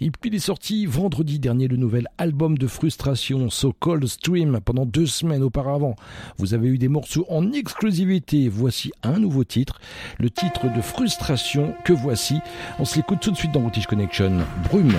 Et 0.00 0.10
puis 0.10 0.30
il 0.30 0.34
est 0.34 0.38
sorti 0.38 0.86
vendredi 0.86 1.38
dernier 1.38 1.68
le 1.68 1.76
nouvel 1.76 2.08
album 2.16 2.56
de 2.56 2.66
frustration, 2.66 3.50
So 3.50 3.74
Cold 3.78 4.06
Stream, 4.06 4.60
pendant 4.64 4.86
deux 4.86 5.06
semaines 5.06 5.42
auparavant. 5.42 5.94
Vous 6.38 6.54
avez 6.54 6.68
eu 6.68 6.78
des 6.78 6.88
morceaux 6.88 7.26
en 7.28 7.52
exclusivité. 7.52 8.48
Voici 8.48 8.92
un 9.02 9.18
nouveau 9.18 9.44
titre, 9.44 9.80
le 10.18 10.30
titre 10.30 10.72
de 10.74 10.80
frustration 10.80 11.74
que 11.84 11.92
voici. 11.92 12.38
On 12.78 12.84
se 12.84 12.96
l'écoute 12.96 13.20
tout 13.20 13.30
de 13.30 13.36
suite 13.36 13.52
dans 13.52 13.60
British 13.60 13.86
Connection. 13.86 14.38
Brume. 14.64 14.94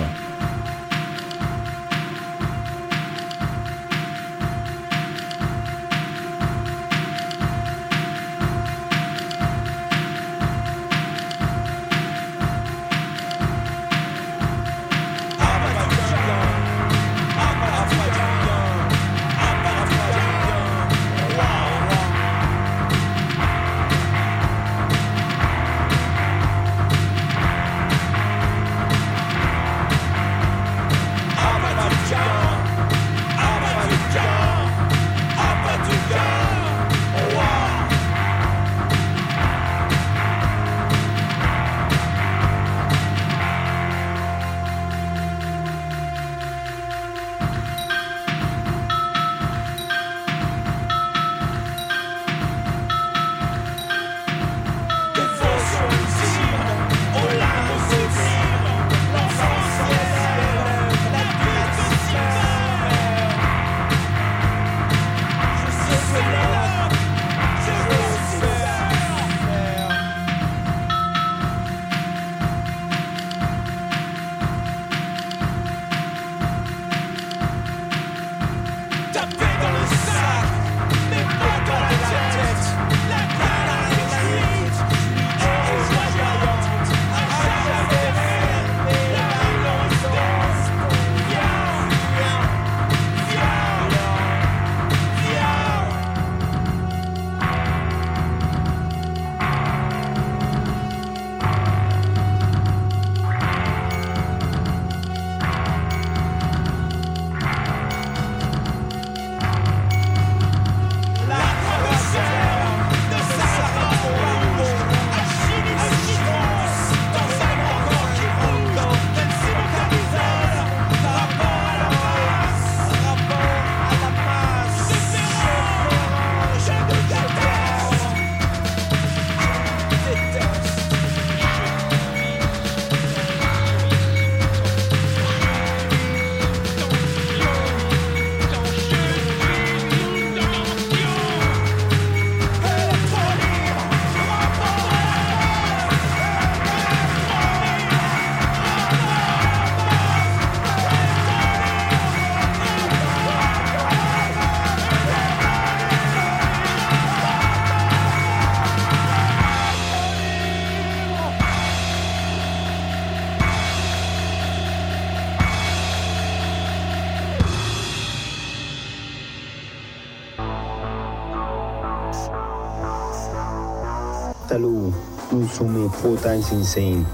Insane 176.52 177.04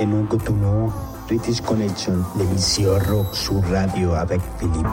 et 0.00 0.06
nous 0.06 0.24
continuons 0.24 0.90
British 1.28 1.60
Connection, 1.60 2.24
l'émission 2.36 2.90
rock 3.08 3.26
sur 3.32 3.62
radio 3.70 4.12
avec 4.14 4.40
Philippe. 4.58 4.86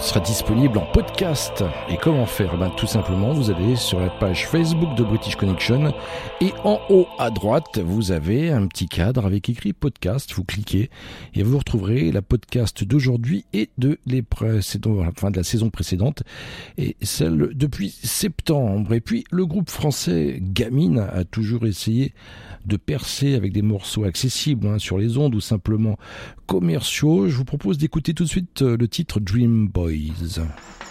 Sera 0.00 0.20
disponible 0.20 0.78
en 0.78 0.86
podcast. 0.86 1.64
Et 1.88 1.96
comment 1.96 2.26
faire? 2.26 2.56
Ben, 2.58 2.70
Tout 2.76 2.86
simplement, 2.86 3.32
vous 3.32 3.50
allez 3.50 3.76
sur 3.76 4.00
la 4.00 4.10
page 4.10 4.46
Facebook 4.46 4.94
de 4.96 5.02
British 5.02 5.36
Connection 5.36 5.92
et 6.40 6.52
en 6.64 6.80
haut 6.90 7.06
à 7.18 7.30
droite, 7.30 7.78
vous 7.78 8.12
avez 8.12 8.50
un 8.50 8.66
petit 8.66 8.88
cadre 8.88 9.26
avec 9.26 9.48
écrit 9.48 9.72
podcast. 9.72 10.32
Vous 10.34 10.44
cliquez 10.44 10.90
et 11.34 11.42
vous 11.42 11.58
retrouverez 11.58 12.12
la 12.12 12.22
podcast 12.22 12.84
d'aujourd'hui 12.84 13.44
et 13.52 13.70
de, 13.78 13.98
les 14.06 14.22
enfin, 14.86 15.30
de 15.30 15.36
la 15.36 15.44
saison 15.44 15.70
précédente 15.70 16.22
et 16.78 16.96
celle 17.02 17.50
depuis 17.54 17.90
septembre. 17.90 18.92
Et 18.94 19.00
puis, 19.00 19.24
le 19.30 19.46
groupe 19.46 19.70
français 19.70 20.38
Gamine 20.40 20.98
a 20.98 21.24
toujours 21.24 21.66
essayé 21.66 22.12
de 22.66 22.76
percer 22.76 23.34
avec 23.34 23.52
des 23.52 23.62
morceaux 23.62 24.04
accessibles 24.04 24.66
hein, 24.66 24.78
sur 24.78 24.98
les 24.98 25.16
ondes 25.18 25.34
ou 25.34 25.40
simplement 25.40 25.96
commerciaux. 26.46 27.28
Je 27.28 27.36
vous 27.36 27.44
propose 27.44 27.78
d'écouter 27.78 28.12
tout 28.12 28.24
de 28.24 28.28
suite 28.28 28.62
euh, 28.62 28.76
le 28.76 28.88
titre 28.88 29.20
Dream 29.20 29.68
Boys. 29.86 30.36
A 30.38 30.85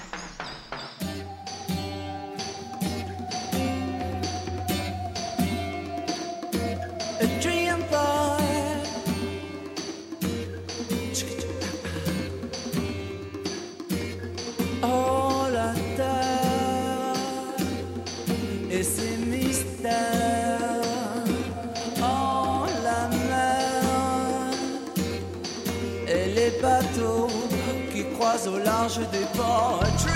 au 28.48 28.58
large 28.60 29.00
des 29.12 29.26
ports. 29.36 30.15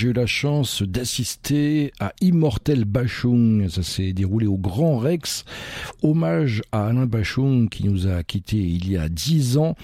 J'ai 0.00 0.08
eu 0.08 0.12
la 0.14 0.24
chance 0.24 0.82
d'assister 0.82 1.92
à 2.00 2.14
Immortel 2.22 2.86
Bachung. 2.86 3.68
Ça 3.68 3.82
s'est 3.82 4.14
déroulé 4.14 4.46
au 4.46 4.56
Grand 4.56 4.96
Rex. 4.96 5.44
Hommage 6.02 6.62
à 6.72 6.86
Alain 6.86 7.04
Bachung 7.04 7.68
qui 7.68 7.84
nous 7.84 8.06
a 8.06 8.22
quittés 8.22 8.56
il 8.56 8.90
y 8.90 8.96
a 8.96 9.10
dix 9.10 9.58
ans. 9.58 9.76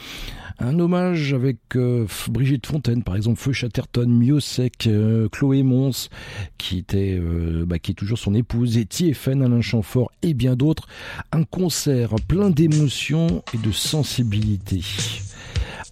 Un 0.59 0.79
hommage 0.79 1.35
avec 1.35 1.59
euh, 1.77 2.07
Brigitte 2.31 2.67
Fontaine, 2.67 3.03
par 3.03 3.15
exemple, 3.15 3.39
Feu 3.39 3.53
Chatterton, 3.53 4.09
Miosec, 4.09 4.87
euh, 4.87 5.29
Chloé 5.29 5.63
Mons, 5.63 6.09
qui 6.57 6.79
était, 6.79 7.19
euh, 7.21 7.67
bah, 7.67 7.79
qui 7.79 7.91
est 7.91 7.95
toujours 7.95 8.17
son 8.17 8.33
épouse, 8.33 8.79
et 8.79 8.89
Alain 9.27 9.61
Chamfort 9.61 10.11
et 10.23 10.33
bien 10.33 10.57
d'autres. 10.57 10.89
Un 11.31 11.45
concert 11.45 12.15
plein 12.27 12.49
d'émotions 12.49 13.43
et 13.53 13.59
de 13.59 13.71
sensibilité. 13.71 14.81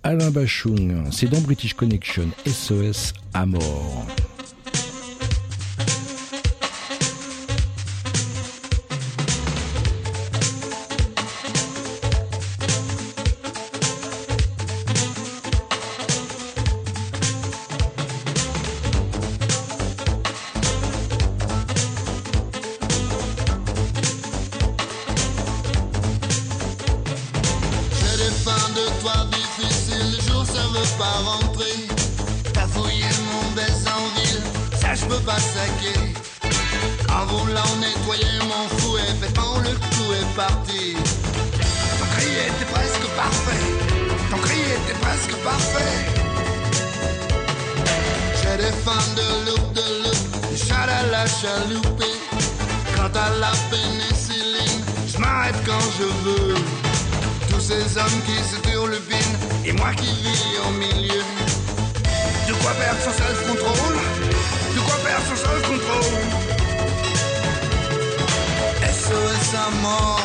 Alain 0.07 0.31
Bachung, 0.31 1.03
c'est 1.11 1.31
dans 1.31 1.41
British 1.41 1.73
Connection, 1.73 2.29
SOS 2.47 3.15
à 3.33 3.47
mort. 3.47 4.07
À 53.17 53.31
la 53.39 53.53
pénicilline, 53.71 54.85
je 55.07 55.19
m'arrête 55.19 55.55
quand 55.65 55.79
je 55.99 56.03
veux. 56.03 56.55
Tous 57.49 57.61
ces 57.61 57.97
hommes 57.97 58.21
qui 58.27 58.35
se 58.43 58.61
turlupinent 58.61 59.39
et 59.65 59.73
moi 59.73 59.93
qui 59.97 60.07
vis 60.07 60.59
au 60.67 60.71
milieu. 60.73 61.23
De 62.49 62.53
quoi 62.55 62.73
perdre 62.73 63.01
son 63.05 63.13
self-control? 63.13 63.95
De 64.75 64.81
quoi 64.81 64.97
perdre 65.05 65.27
son 65.29 65.37
self-control? 65.37 66.03
SOS 68.83 69.55
à 69.55 69.71
mort 69.81 70.25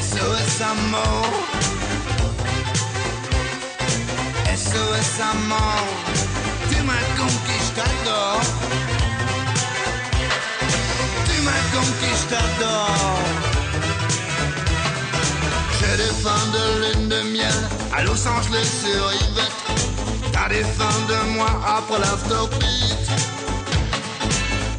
SOS 0.00 0.62
à 0.62 0.74
mort 0.92 1.32
SOS 4.54 5.20
à 5.20 5.34
mort 5.48 5.88
Tu 6.70 6.82
m'as 6.82 6.92
conquis, 7.18 7.60
je 7.66 7.80
t'adore 7.80 8.40
Tu 11.46 11.52
m'as 11.52 11.80
conquis, 11.80 12.16
je 12.22 12.34
t'adore 12.34 13.18
j'ai 15.78 15.96
des 15.96 16.14
fins 16.22 16.46
de 16.52 16.64
lune 16.80 17.08
de 17.08 17.20
miel 17.30 17.58
à 17.96 18.02
Los 18.02 18.26
Angeles 18.26 18.68
sur 18.82 19.12
Yvette. 19.12 20.32
T'as 20.32 20.48
des 20.48 20.64
fins 20.64 21.00
de 21.08 21.34
mois 21.34 21.60
après 21.64 22.00
l'afterbeat. 22.00 23.06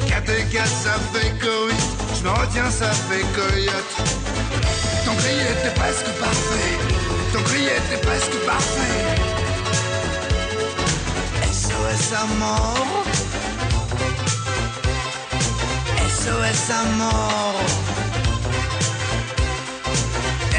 4 0.07 0.30
et 0.30 0.44
4 0.52 0.68
ça 0.68 0.95
fait 1.14 1.30
8. 1.30 1.76
Je 2.18 2.23
me 2.23 2.31
retiens, 2.31 2.69
ça 2.69 2.91
fait 2.91 3.26
coyote. 3.34 3.95
Ton 5.06 5.15
cri 5.15 5.35
était 5.39 5.73
presque 5.80 6.10
parfait. 6.19 6.77
Ton 7.34 7.44
cri 7.44 7.64
était 7.64 8.02
presque 8.06 8.35
parfait. 8.45 9.15
SOS 11.49 12.14
à 12.14 12.26
mort. 12.39 13.06
SOS 16.28 16.72
à. 16.98 17.62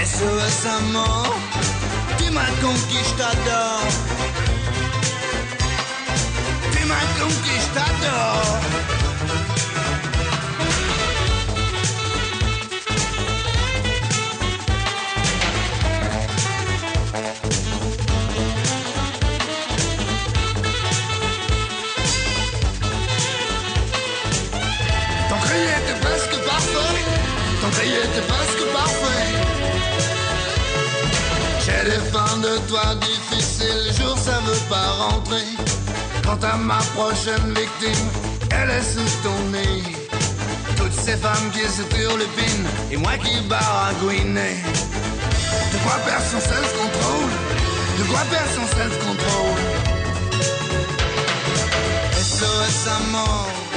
SOS 0.03 0.67
à 0.67 0.81
mort 0.93 1.37
Tu 2.17 2.31
m'as 2.31 2.53
conquis, 2.63 3.05
je 3.09 3.15
t'adore. 3.21 3.89
Tu 6.73 6.85
m'as 6.87 7.07
conquis, 7.21 7.61
je 7.65 7.75
t'adore 7.75 8.98
Était 27.89 28.21
presque 28.21 28.65
parfait 28.75 29.33
J'ai 31.65 31.91
des 31.91 32.03
fins 32.13 32.37
de 32.37 32.59
toi 32.69 32.95
difficiles, 33.01 33.87
le 33.87 33.93
jour 33.93 34.17
ça 34.19 34.39
veut 34.47 34.69
pas 34.69 34.91
rentrer. 35.05 35.49
Quant 36.23 36.39
à 36.47 36.57
ma 36.57 36.77
prochaine 36.95 37.55
victime, 37.55 38.09
elle 38.51 38.71
est 38.71 38.83
sous 38.83 39.11
ton 39.23 39.39
nez. 39.51 39.83
Toutes 40.77 40.93
ces 40.93 41.17
femmes 41.17 41.51
qui 41.53 41.61
se 41.61 41.83
turlupinent 41.95 42.69
et 42.93 42.99
moi 42.99 43.13
qui 43.17 43.41
baragouinais. 43.49 44.59
De 45.73 45.79
quoi 45.79 45.97
perdre 46.05 46.27
son 46.31 46.41
self-control? 46.41 47.29
De 47.99 48.05
quoi 48.05 48.21
perdre 48.31 48.51
son 48.55 48.67
self-control? 48.77 49.57
SOS 52.21 52.89
à 52.89 52.99
mort 53.13 53.68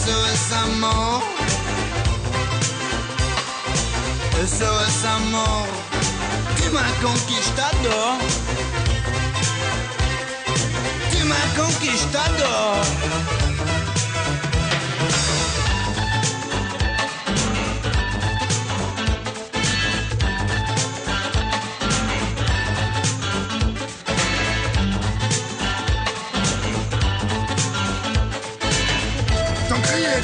SOS 0.00 0.52
à 0.52 0.66
mort 0.78 1.22
SOS 4.46 5.04
à 5.04 5.18
mort 5.30 5.68
Tu 6.56 6.70
m'as 6.70 6.92
conquis, 7.02 7.40
je 7.46 7.50
t'adore 7.58 8.18
Tu 11.10 11.24
m'as 11.24 11.48
conquis, 11.54 11.98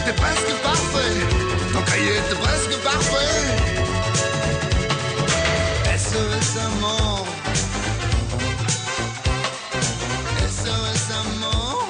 était 0.07 0.17
presque 0.17 0.63
parfait. 0.63 1.27
Ton 1.73 1.83
cri 1.83 2.01
était 2.01 2.41
presque 2.41 2.79
parfait. 2.83 3.43
SOS 5.97 6.81
mort 6.81 7.27
SOS 10.49 11.09
mort 11.41 11.89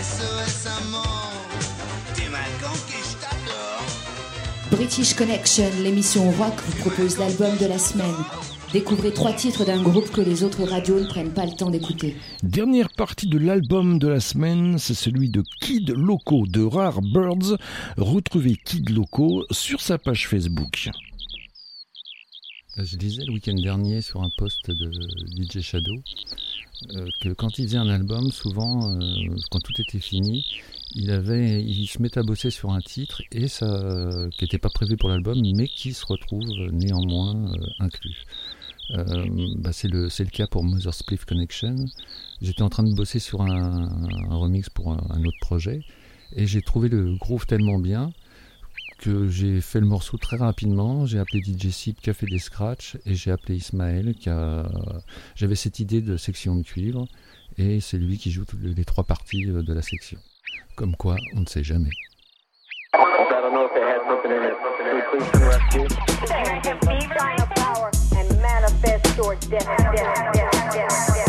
SOS 0.00 0.66
à 0.66 0.90
mort 0.90 1.32
Tu 2.14 2.30
m'as 2.30 2.38
conquis, 2.62 3.02
je 3.02 3.16
t'adore 3.20 3.84
British 4.70 5.14
Connection, 5.14 5.70
l'émission 5.82 6.30
rock 6.30 6.54
vous 6.66 6.88
propose 6.88 7.18
l'album 7.18 7.56
de 7.58 7.66
la 7.66 7.78
semaine. 7.78 8.14
Découvrez 8.74 9.12
trois 9.12 9.32
titres 9.32 9.64
d'un 9.64 9.80
groupe 9.80 10.10
que 10.10 10.20
les 10.20 10.42
autres 10.42 10.64
radios 10.64 10.98
ne 10.98 11.06
prennent 11.06 11.32
pas 11.32 11.46
le 11.46 11.52
temps 11.52 11.70
d'écouter. 11.70 12.16
Dernière 12.42 12.88
partie 12.90 13.28
de 13.28 13.38
l'album 13.38 14.00
de 14.00 14.08
la 14.08 14.18
semaine, 14.18 14.78
c'est 14.78 14.94
celui 14.94 15.28
de 15.30 15.44
Kid 15.60 15.90
Loco 15.90 16.44
de 16.48 16.64
Rare 16.64 17.00
Birds. 17.00 17.56
Retrouvez 17.96 18.56
Kid 18.56 18.90
Loco 18.90 19.44
sur 19.52 19.80
sa 19.80 19.96
page 19.96 20.26
Facebook. 20.26 20.90
Je 22.76 22.96
disais 22.96 23.22
le 23.24 23.32
week-end 23.34 23.54
dernier 23.54 24.02
sur 24.02 24.24
un 24.24 24.30
post 24.36 24.68
de 24.68 24.90
DJ 25.40 25.60
Shadow 25.60 25.94
euh, 26.96 27.06
que 27.20 27.28
quand 27.28 27.56
il 27.60 27.66
faisait 27.66 27.78
un 27.78 27.88
album, 27.88 28.32
souvent, 28.32 28.90
euh, 28.90 29.36
quand 29.52 29.60
tout 29.60 29.80
était 29.80 30.00
fini, 30.00 30.44
il 30.96 31.12
avait, 31.12 31.62
il 31.62 31.86
se 31.86 32.02
mettait 32.02 32.18
à 32.18 32.24
bosser 32.24 32.50
sur 32.50 32.72
un 32.72 32.80
titre 32.80 33.22
et 33.30 33.46
ça, 33.46 34.26
qui 34.36 34.42
n'était 34.42 34.58
pas 34.58 34.68
prévu 34.68 34.96
pour 34.96 35.10
l'album, 35.10 35.40
mais 35.54 35.68
qui 35.68 35.92
se 35.92 36.04
retrouve 36.04 36.48
néanmoins 36.72 37.52
euh, 37.52 37.66
inclus. 37.78 38.24
Euh, 38.90 39.26
bah, 39.56 39.70
c'est 39.72 39.88
le 39.88 40.08
c'est 40.10 40.24
le 40.24 40.30
cas 40.30 40.46
pour 40.46 40.62
Mother 40.62 40.92
Spliff 40.92 41.24
Connection. 41.24 41.76
J'étais 42.42 42.62
en 42.62 42.68
train 42.68 42.82
de 42.82 42.94
bosser 42.94 43.18
sur 43.18 43.42
un, 43.42 43.88
un 44.30 44.36
remix 44.36 44.68
pour 44.68 44.92
un, 44.92 45.00
un 45.10 45.24
autre 45.24 45.38
projet 45.40 45.80
et 46.36 46.46
j'ai 46.46 46.62
trouvé 46.62 46.88
le 46.88 47.16
groove 47.16 47.46
tellement 47.46 47.78
bien 47.78 48.12
que 48.98 49.28
j'ai 49.28 49.60
fait 49.60 49.80
le 49.80 49.86
morceau 49.86 50.16
très 50.18 50.36
rapidement. 50.36 51.06
J'ai 51.06 51.18
appelé 51.18 51.40
DJ 51.42 51.68
Sid 51.68 51.96
qui 51.96 52.10
a 52.10 52.14
fait 52.14 52.26
des 52.26 52.38
scratchs 52.38 52.96
et 53.06 53.14
j'ai 53.14 53.30
appelé 53.30 53.56
Ismaël 53.56 54.14
qui 54.14 54.30
a. 54.30 54.66
J'avais 55.34 55.56
cette 55.56 55.78
idée 55.78 56.00
de 56.00 56.16
section 56.16 56.54
de 56.56 56.62
cuivre 56.62 57.06
et 57.58 57.80
c'est 57.80 57.98
lui 57.98 58.18
qui 58.18 58.30
joue 58.30 58.44
toutes 58.44 58.62
les 58.62 58.84
trois 58.84 59.04
parties 59.04 59.46
de 59.46 59.74
la 59.74 59.82
section. 59.82 60.18
Comme 60.76 60.96
quoi, 60.96 61.16
on 61.36 61.40
ne 61.40 61.46
sait 61.46 61.64
jamais. 61.64 61.90
death, 69.58 69.94
death, 69.94 70.32
death, 70.32 70.72
death. 70.74 71.23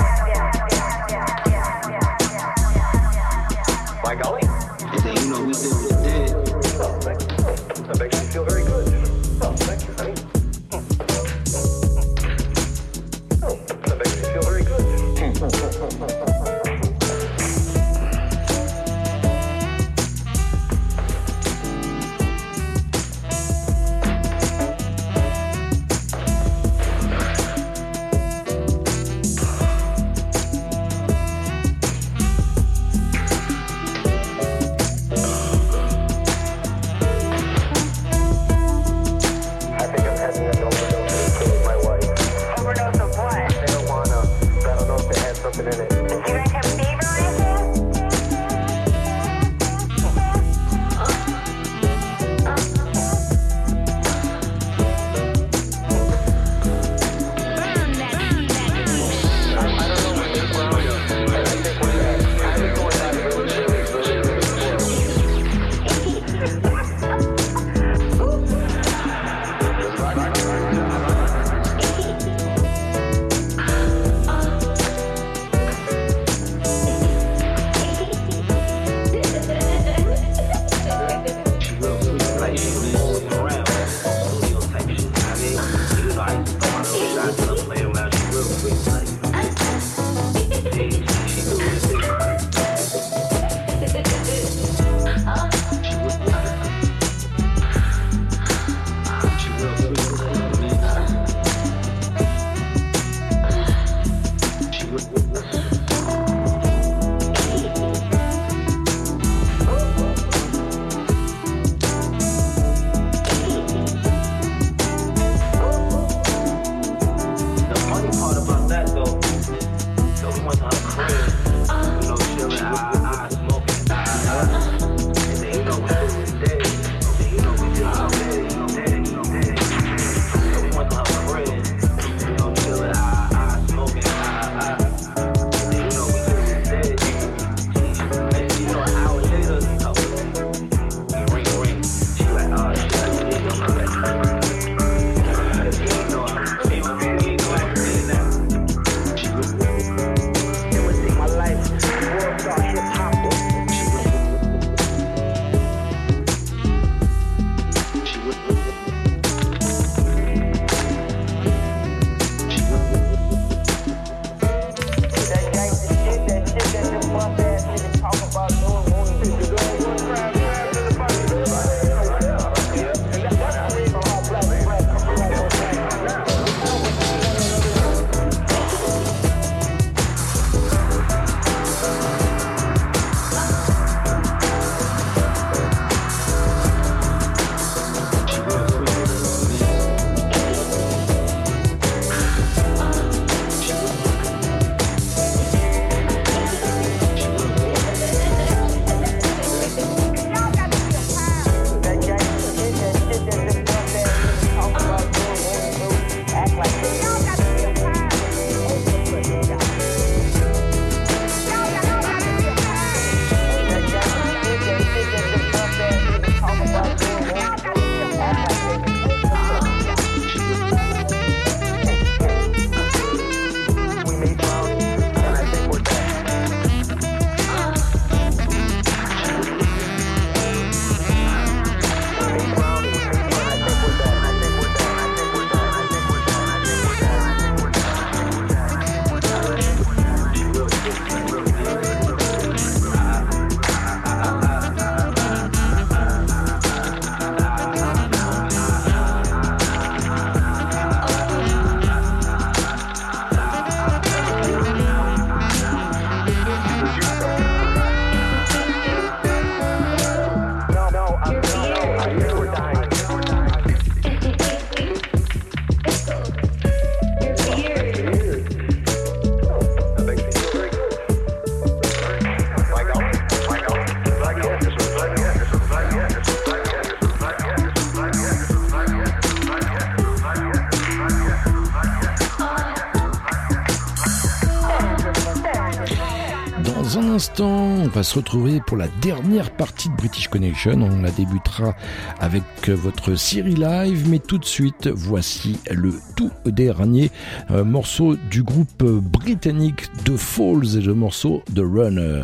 on 287.85 287.89
va 287.89 288.03
se 288.03 288.15
retrouver 288.15 288.61
pour 288.65 288.77
la 288.77 288.87
dernière 289.01 289.51
partie 289.51 289.89
de 289.89 289.95
British 289.95 290.27
Connection. 290.27 290.81
On 290.81 291.01
la 291.01 291.11
débutera 291.11 291.75
avec 292.19 292.43
euh, 292.67 292.73
votre 292.73 293.15
série 293.15 293.53
live, 293.53 294.09
mais 294.09 294.19
tout 294.19 294.39
de 294.39 294.45
suite, 294.45 294.87
voici 294.87 295.59
le 295.71 295.93
tout 296.15 296.31
dernier 296.45 297.11
euh, 297.51 297.63
morceau 297.63 298.15
du 298.15 298.41
groupe 298.41 298.81
euh, 298.81 298.99
britannique 299.01 299.83
The 300.03 300.17
Falls 300.17 300.77
et 300.77 300.81
le 300.81 300.95
morceau 300.95 301.43
The 301.53 301.59
Runner. 301.59 302.23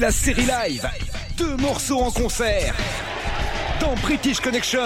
la 0.00 0.10
série 0.10 0.46
live. 0.46 0.88
Deux 1.36 1.56
morceaux 1.56 2.00
en 2.00 2.10
concert. 2.10 2.74
Dans 3.80 3.94
British 3.96 4.40
Connection. 4.40 4.80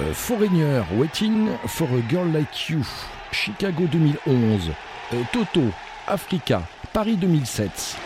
Euh, 0.00 0.12
Foreigner, 0.12 0.82
Waiting 0.96 1.48
for 1.66 1.88
a 1.88 2.10
Girl 2.10 2.32
Like 2.32 2.68
You. 2.68 2.84
Chicago 3.30 3.84
2011. 3.86 4.70
Euh, 5.12 5.22
Toto, 5.32 5.62
Africa, 6.06 6.62
Paris 6.92 7.16
2007. 7.16 7.96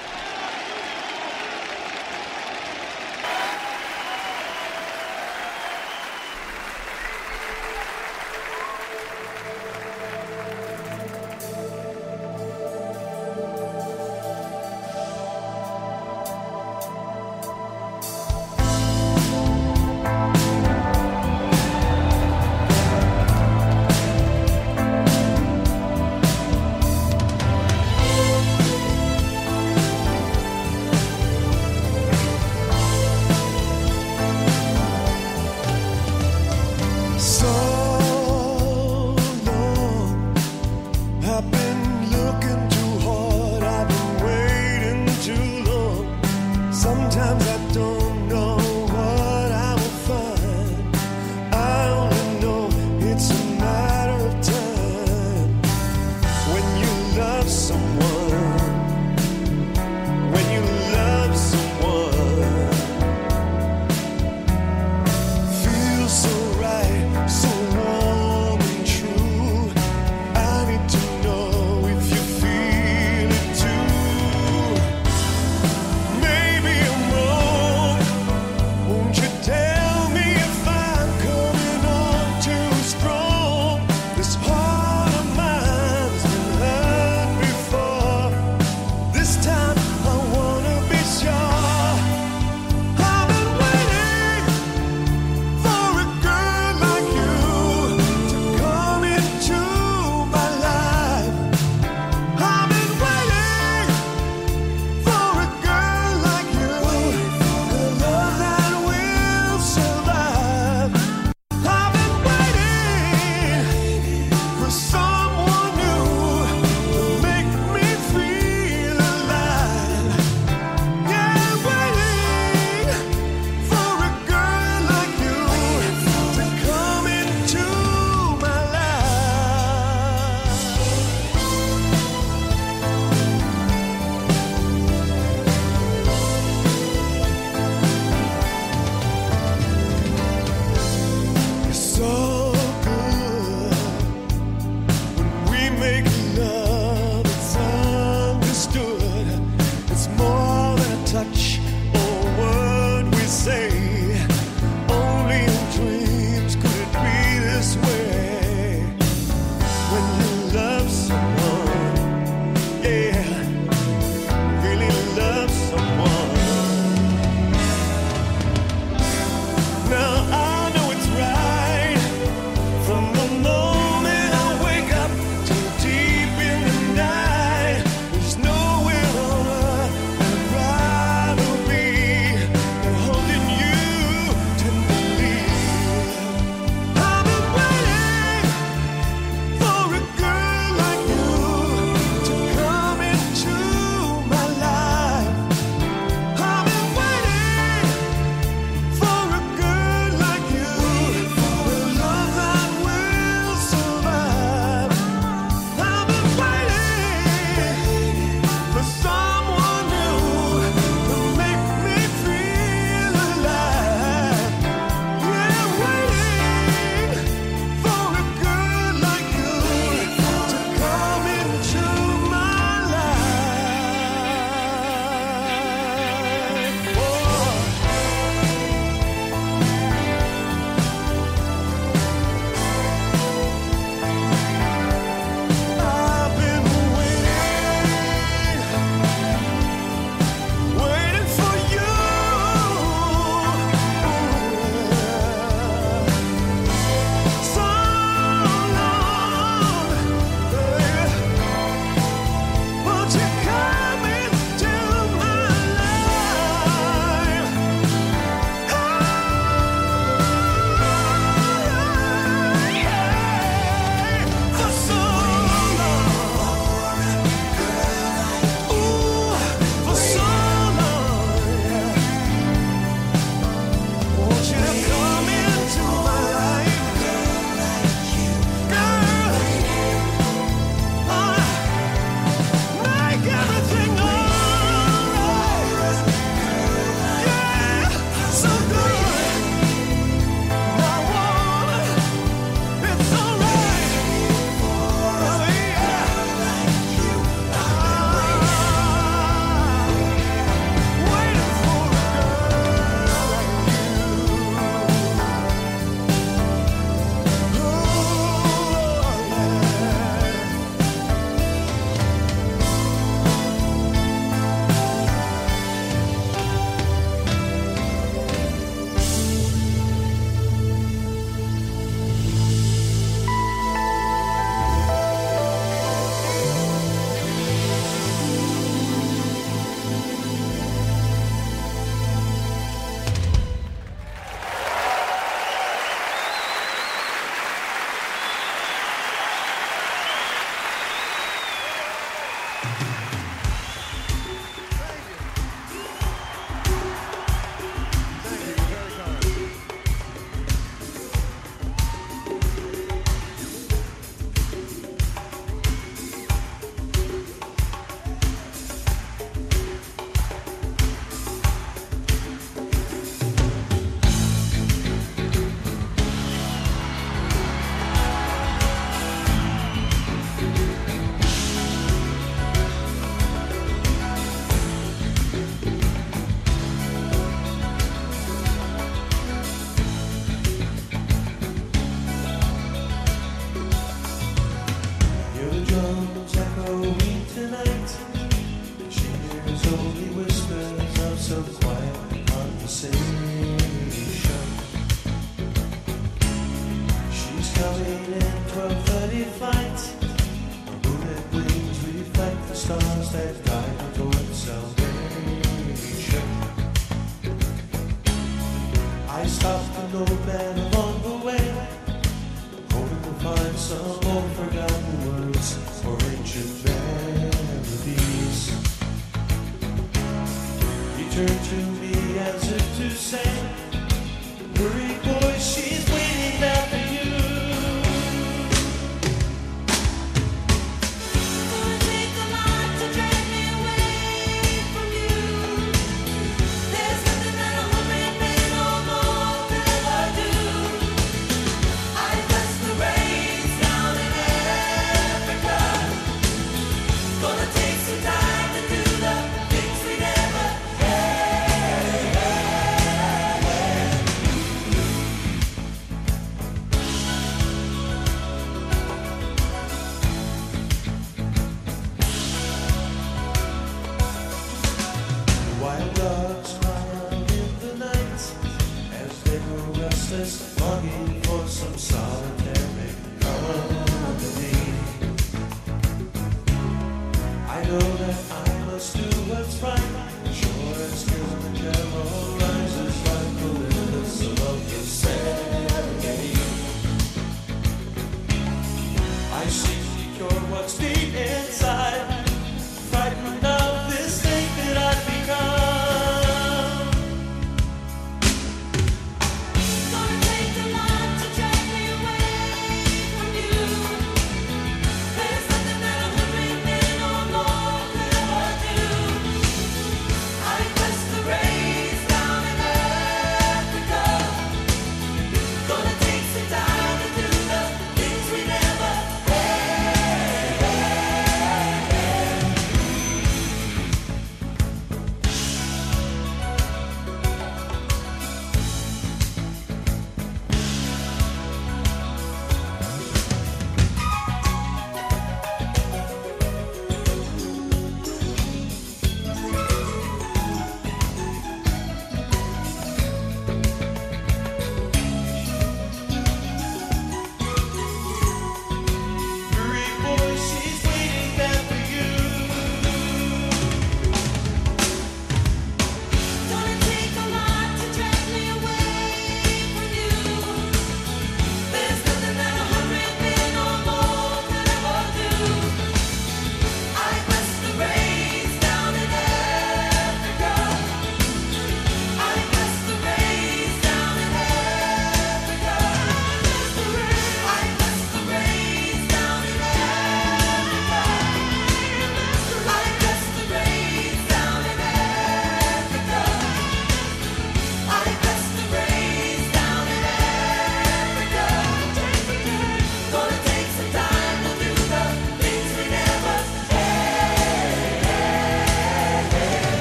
tough 409.41 409.75
to 409.75 409.97
know 409.97 410.05
better. 410.27 410.70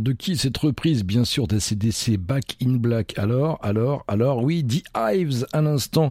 De 0.00 0.12
qui 0.12 0.36
cette 0.36 0.56
reprise 0.56 1.04
Bien 1.04 1.24
sûr, 1.24 1.46
d'ACDC 1.46 2.16
Back 2.16 2.56
in 2.62 2.76
Black. 2.76 3.18
Alors, 3.18 3.58
alors, 3.62 4.04
alors, 4.08 4.42
oui, 4.42 4.64
The 4.64 4.82
Hives, 4.96 5.46
à 5.52 5.60
l'instant, 5.60 6.08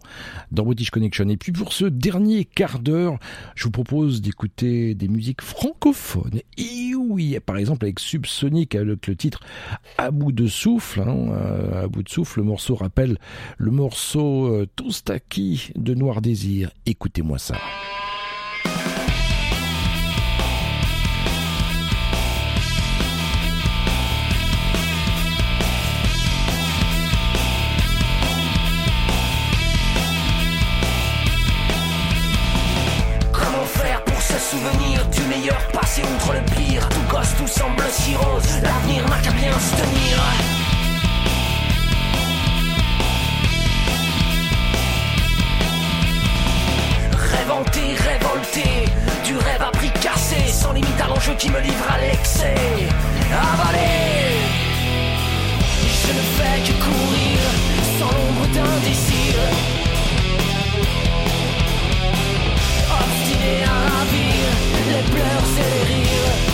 dans 0.52 0.64
British 0.64 0.90
Connection. 0.90 1.28
Et 1.28 1.36
puis, 1.36 1.50
pour 1.50 1.72
ce 1.72 1.86
dernier 1.86 2.44
quart 2.44 2.78
d'heure, 2.78 3.18
je 3.56 3.64
vous 3.64 3.70
propose 3.70 4.20
d'écouter 4.20 4.94
des 4.94 5.08
musiques 5.08 5.42
francophones. 5.42 6.40
Et 6.56 6.94
oui, 6.94 7.36
par 7.44 7.56
exemple, 7.56 7.84
avec 7.84 7.98
Subsonic, 7.98 8.74
avec 8.74 9.06
le 9.06 9.16
titre 9.16 9.40
À 9.98 10.10
bout 10.10 10.32
de 10.32 10.46
souffle. 10.46 11.00
hein, 11.00 11.16
euh, 11.32 11.84
à 11.84 11.88
bout 11.88 12.02
de 12.02 12.08
souffle, 12.08 12.40
le 12.40 12.44
morceau 12.44 12.76
rappelle 12.76 13.18
le 13.58 13.70
morceau 13.70 14.46
euh, 14.46 14.66
Toustaki 14.76 15.72
de 15.76 15.94
Noir 15.94 16.20
Désir. 16.20 16.70
Écoutez-moi 16.86 17.38
ça. 17.38 17.56
Tout 37.36 37.46
semble 37.46 37.82
si 37.90 38.14
rose, 38.14 38.60
l'avenir 38.62 39.08
n'a 39.08 39.18
qu'à 39.18 39.30
bien 39.32 39.52
se 39.52 39.76
tenir. 39.76 40.18
Révolté, 47.32 47.80
révolté, 48.08 48.64
du 49.24 49.36
rêve 49.36 49.62
à 49.62 49.70
prix 49.70 49.90
cassé 50.00 50.36
Sans 50.48 50.72
limite 50.72 51.00
à 51.00 51.08
l'enjeu 51.08 51.34
qui 51.38 51.50
me 51.50 51.60
livre 51.60 51.86
à 51.88 51.98
l'excès. 52.00 52.54
Avalé. 53.32 54.30
Je 56.02 56.12
ne 56.12 56.24
fais 56.36 56.58
que 56.66 56.74
courir 56.84 57.38
sans 57.98 58.12
l'ombre 58.16 58.46
d'un 58.54 58.76
désir. 58.88 59.34
Obstiné 63.00 63.64
à 63.64 63.76
ravir 63.94 64.46
les 64.88 65.10
pleurs 65.10 65.48
et 65.58 65.70
les 65.74 65.94
rires. 65.94 66.49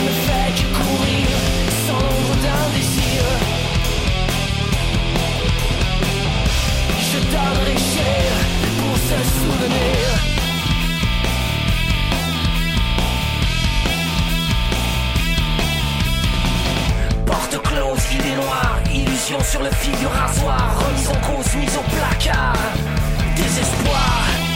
Ne 0.00 0.10
fait 0.26 0.52
que 0.54 0.66
courir 0.76 1.26
sans 1.86 1.98
doute 1.98 2.42
d'un 2.44 2.66
désir 2.76 3.22
Je 7.10 7.18
t'en 7.32 7.52
réchèrent 7.66 8.44
pour 8.78 8.96
se 9.08 9.18
souvenir 9.34 10.04
Porte 17.26 17.62
close, 17.62 18.00
filet 18.00 18.36
noir. 18.36 18.80
illusion 18.94 19.40
sur 19.42 19.62
le 19.64 19.70
fil 19.70 19.96
du 19.96 20.06
rasoir 20.06 20.78
Remise 20.78 21.08
en 21.08 21.20
cause, 21.26 21.54
mise 21.56 21.76
au 21.76 21.82
placard, 21.90 22.54
désespoir 23.34 24.47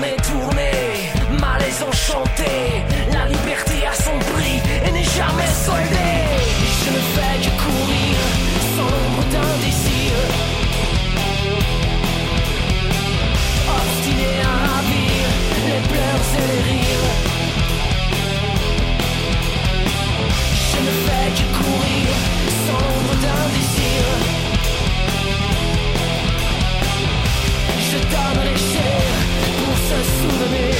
tourner, 0.00 0.16
tourner, 0.22 1.40
malaise 1.40 1.82
enchanté, 1.82 2.84
la 3.12 3.26
liberté 3.26 3.86
a 3.86 3.94
son 3.94 4.18
prix 4.32 4.60
et 4.86 4.90
n'est 4.92 5.04
jamais 5.04 5.52
soldée. 5.66 6.24
Je 6.84 6.90
ne 6.90 7.00
fais 7.14 7.36
que 7.44 7.52
courir 7.62 8.16
sans 8.76 8.88
l'ombre 8.94 9.24
d'un 9.32 9.52
désir. 9.64 10.12
Obstiné 13.76 14.32
à 14.42 14.54
ravir 14.68 15.22
les 15.66 15.82
pleurs 15.88 16.26
et 16.38 16.46
les 16.50 16.62
rires. 16.70 17.10
Je 20.70 20.78
ne 20.86 20.92
fais 21.04 21.28
que 21.36 21.46
courir 21.58 22.08
sans 22.66 22.80
l'ombre 22.86 23.14
d'un 23.24 23.44
désir. 23.56 24.02
Je 27.90 27.98
donne 27.98 28.44
les 28.44 28.58
chairs. 28.58 29.19
sous 30.02 30.38
le 30.38 30.48
nez. 30.50 30.79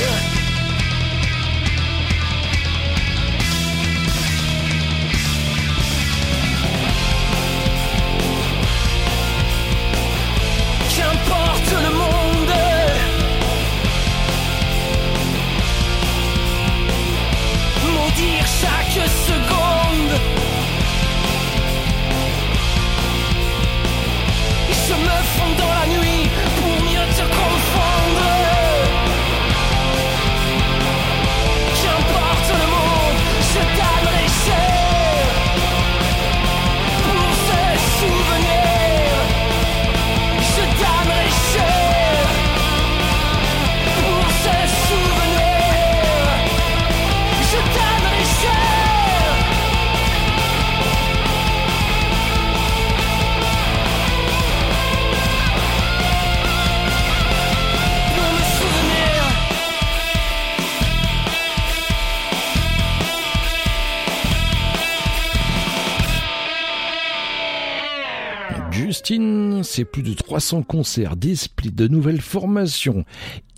C'est 69.65 69.85
plus 69.85 70.05
de 70.05 70.15
300 70.15 70.63
concerts, 70.63 71.17
des 71.17 71.35
splits, 71.35 71.73
de 71.73 71.89
nouvelles 71.89 72.21
formations. 72.21 73.05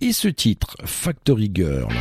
Et 0.00 0.12
ce 0.12 0.28
titre, 0.28 0.76
Factory 0.86 1.50
Girl. 1.52 1.92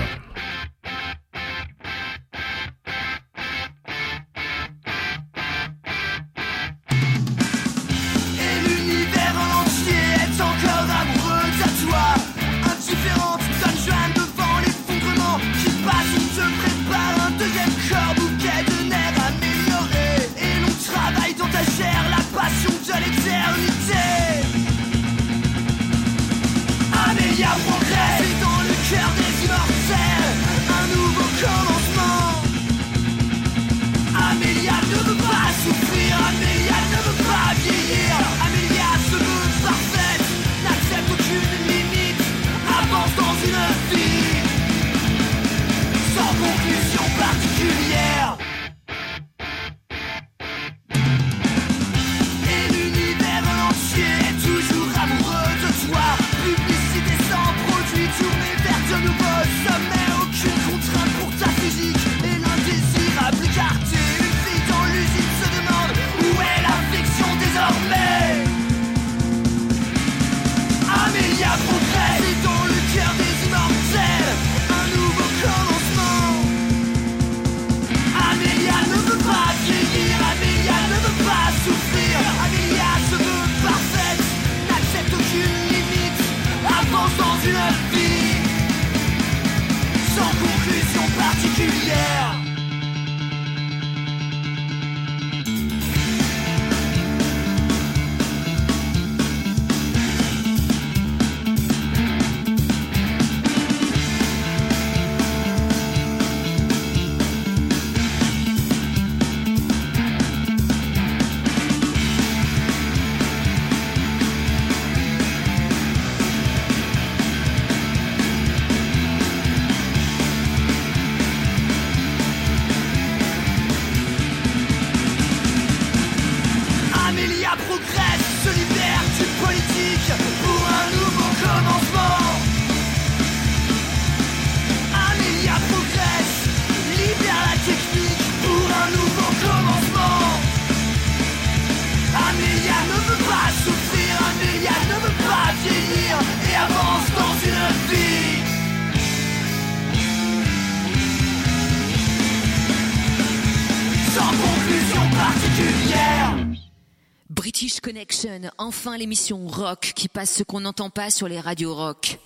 Enfin 158.58 158.98
l'émission 158.98 159.48
rock 159.48 159.94
qui 159.96 160.08
passe 160.08 160.32
ce 160.32 160.44
qu'on 160.44 160.62
n'entend 160.62 160.90
pas 160.90 161.10
sur 161.10 161.28
les 161.28 161.40
radios 161.40 161.74
rock. 161.74 162.20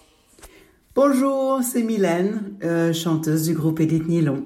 Bonjour, 0.94 1.62
c'est 1.64 1.84
Mylène, 1.84 2.54
euh, 2.64 2.94
chanteuse 2.94 3.48
du 3.48 3.54
groupe 3.54 3.80
Edith 3.80 4.08
Nylon. 4.08 4.46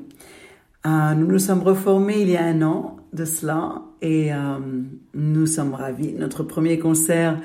Euh, 0.85 1.13
nous 1.13 1.27
nous 1.27 1.39
sommes 1.39 1.61
reformés 1.61 2.21
il 2.21 2.29
y 2.29 2.37
a 2.37 2.43
un 2.43 2.61
an 2.61 2.97
de 3.13 3.25
cela 3.25 3.81
et 4.01 4.33
euh, 4.33 4.59
nous 5.13 5.45
sommes 5.47 5.73
ravis. 5.73 6.13
Notre 6.13 6.43
premier 6.43 6.77
concert 6.77 7.39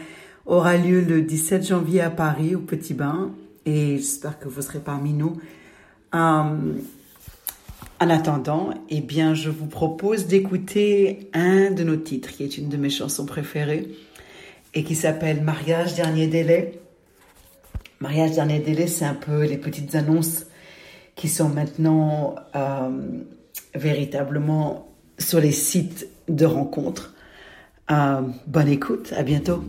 aura 0.47 0.77
lieu 0.77 1.01
le 1.01 1.23
17 1.23 1.67
janvier 1.67 2.01
à 2.01 2.11
Paris 2.11 2.55
au 2.55 2.61
Petit 2.61 2.95
Bain 2.95 3.31
et 3.65 3.97
j'espère 3.97 4.39
que 4.39 4.49
vous 4.49 4.63
serez 4.63 4.81
parmi 4.81 5.13
nous. 5.13 5.37
En 8.05 8.11
attendant, 8.11 8.69
eh 8.91 9.01
bien, 9.01 9.33
je 9.33 9.49
vous 9.49 9.65
propose 9.65 10.27
d'écouter 10.27 11.31
un 11.33 11.71
de 11.71 11.83
nos 11.85 11.97
titres 11.97 12.33
qui 12.33 12.45
est 12.45 12.59
une 12.59 12.69
de 12.69 12.77
mes 12.77 12.91
chansons 12.91 13.25
préférées 13.25 13.89
et 14.75 14.85
qui 14.85 14.95
s'appelle 14.95 15.41
Mariage 15.41 15.95
dernier 15.95 16.27
délai. 16.27 16.83
Mariage 18.01 18.33
dernier 18.33 18.59
délai, 18.59 18.89
c'est 18.89 19.07
un 19.07 19.15
peu 19.15 19.47
les 19.47 19.57
petites 19.57 19.95
annonces 19.95 20.45
qui 21.15 21.31
sont 21.31 21.49
maintenant 21.49 22.35
euh, 22.55 22.91
véritablement 23.75 24.87
sur 25.19 25.41
les 25.41 25.53
sites 25.53 26.07
de 26.29 26.45
rencontres. 26.45 27.15
Euh, 27.91 28.21
bonne 28.47 28.69
écoute, 28.69 29.15
à 29.17 29.23
bientôt. 29.23 29.65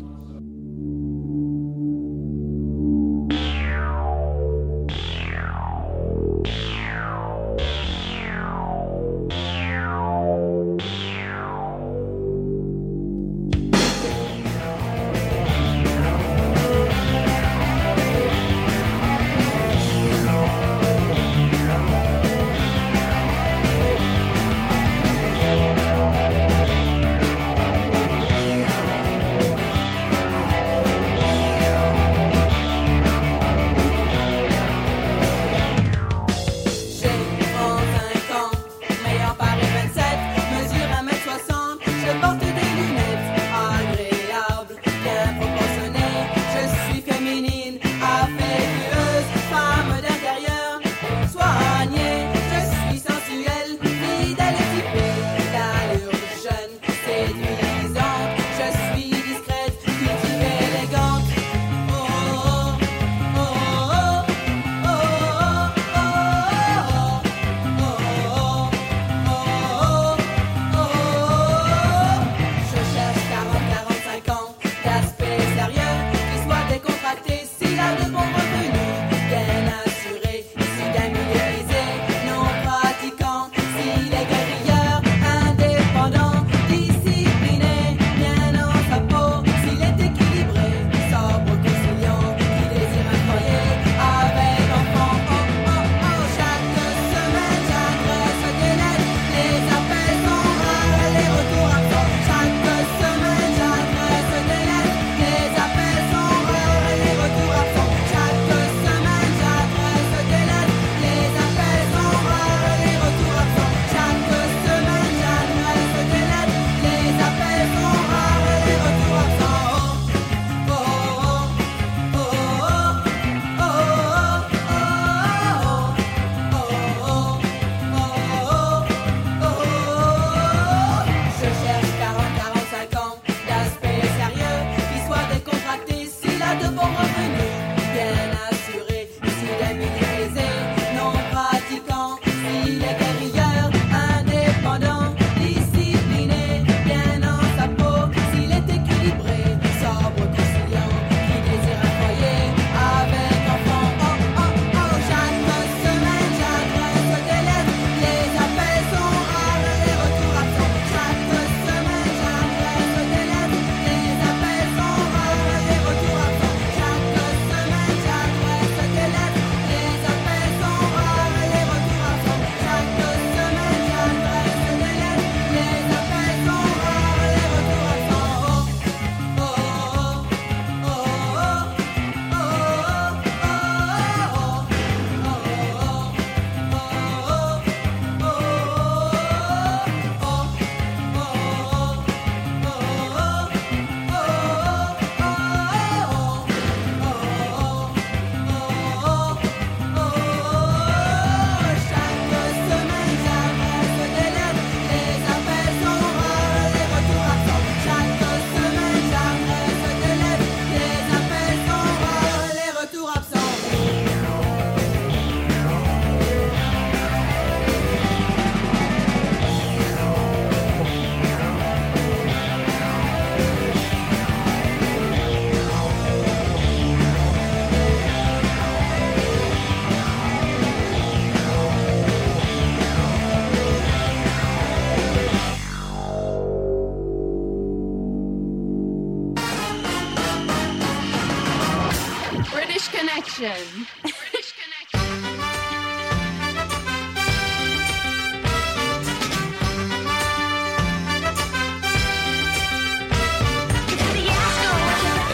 Connection. 243.36 243.86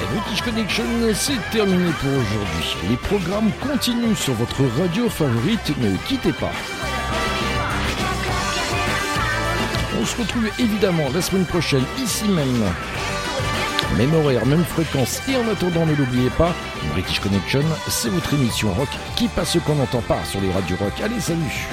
British 0.10 0.41
Connection, 0.41 0.84
c'est 1.14 1.34
terminé 1.52 1.91
pour 1.99 2.10
aujourd'hui. 2.10 2.76
Les 2.90 2.98
programmes 2.98 3.52
continuent 3.61 4.15
sur 4.15 4.34
votre 4.34 4.64
radio 4.80 5.07
favorite, 5.07 5.78
ne 5.78 5.95
quittez 6.07 6.34
pas. 6.34 6.52
On 9.99 10.06
se 10.06 10.18
retrouve 10.18 10.48
évidemment 10.57 11.10
la 11.14 11.22
semaine 11.22 11.45
prochaine, 11.45 11.86
ici 11.99 12.28
même. 12.28 12.64
Même 13.98 14.14
horaire, 14.14 14.46
même 14.46 14.64
fréquence. 14.64 15.22
Et 15.28 15.36
en 15.36 15.48
attendant, 15.52 15.86
ne 15.86 15.96
l'oubliez 15.96 16.30
pas, 16.32 16.54
British 16.94 17.20
Connection, 17.20 17.64
c'est 17.88 18.10
votre 18.10 18.34
émission 18.34 18.74
rock 18.74 18.90
qui 19.16 19.28
passe 19.28 19.52
ce 19.52 19.60
qu'on 19.60 19.76
n'entend 19.76 20.02
pas 20.02 20.24
sur 20.26 20.42
les 20.42 20.52
radios 20.52 20.78
rock. 20.80 20.94
Allez, 21.04 21.20
salut 21.20 21.68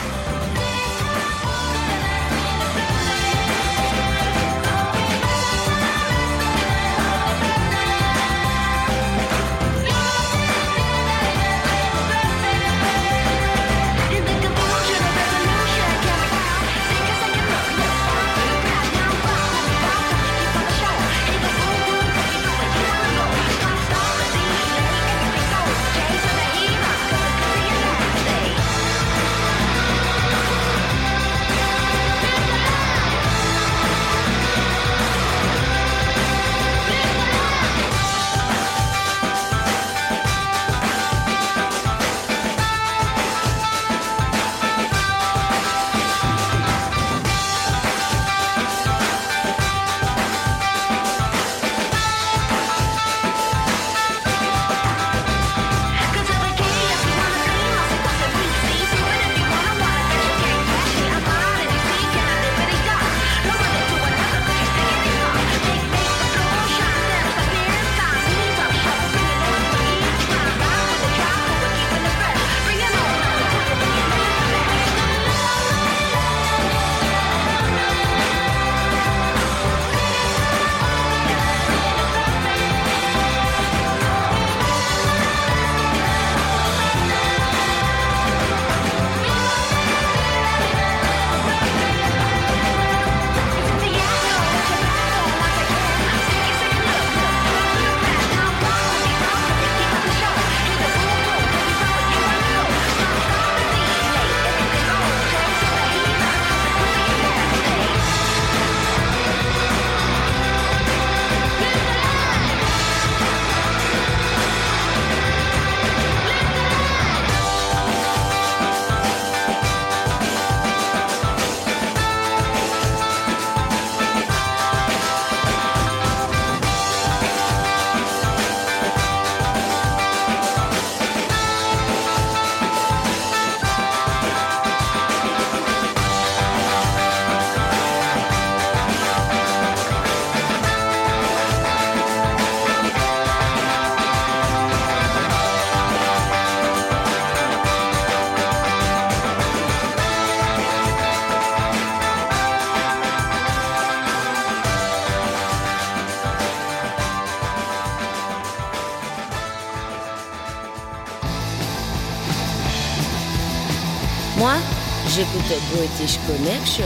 British 165.98 166.18
Connection. 166.28 166.84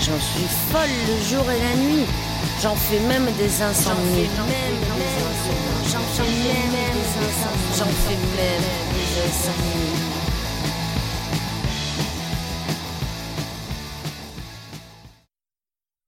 J'en 0.00 0.20
suis 0.20 0.46
folle 0.70 0.90
le 1.08 1.24
jour 1.24 1.50
et 1.50 1.58
la 1.58 1.74
nuit. 1.74 2.04
J'en 2.62 2.74
fais 2.74 3.00
même 3.00 3.26
des 3.38 3.62
insomnies. 3.62 4.28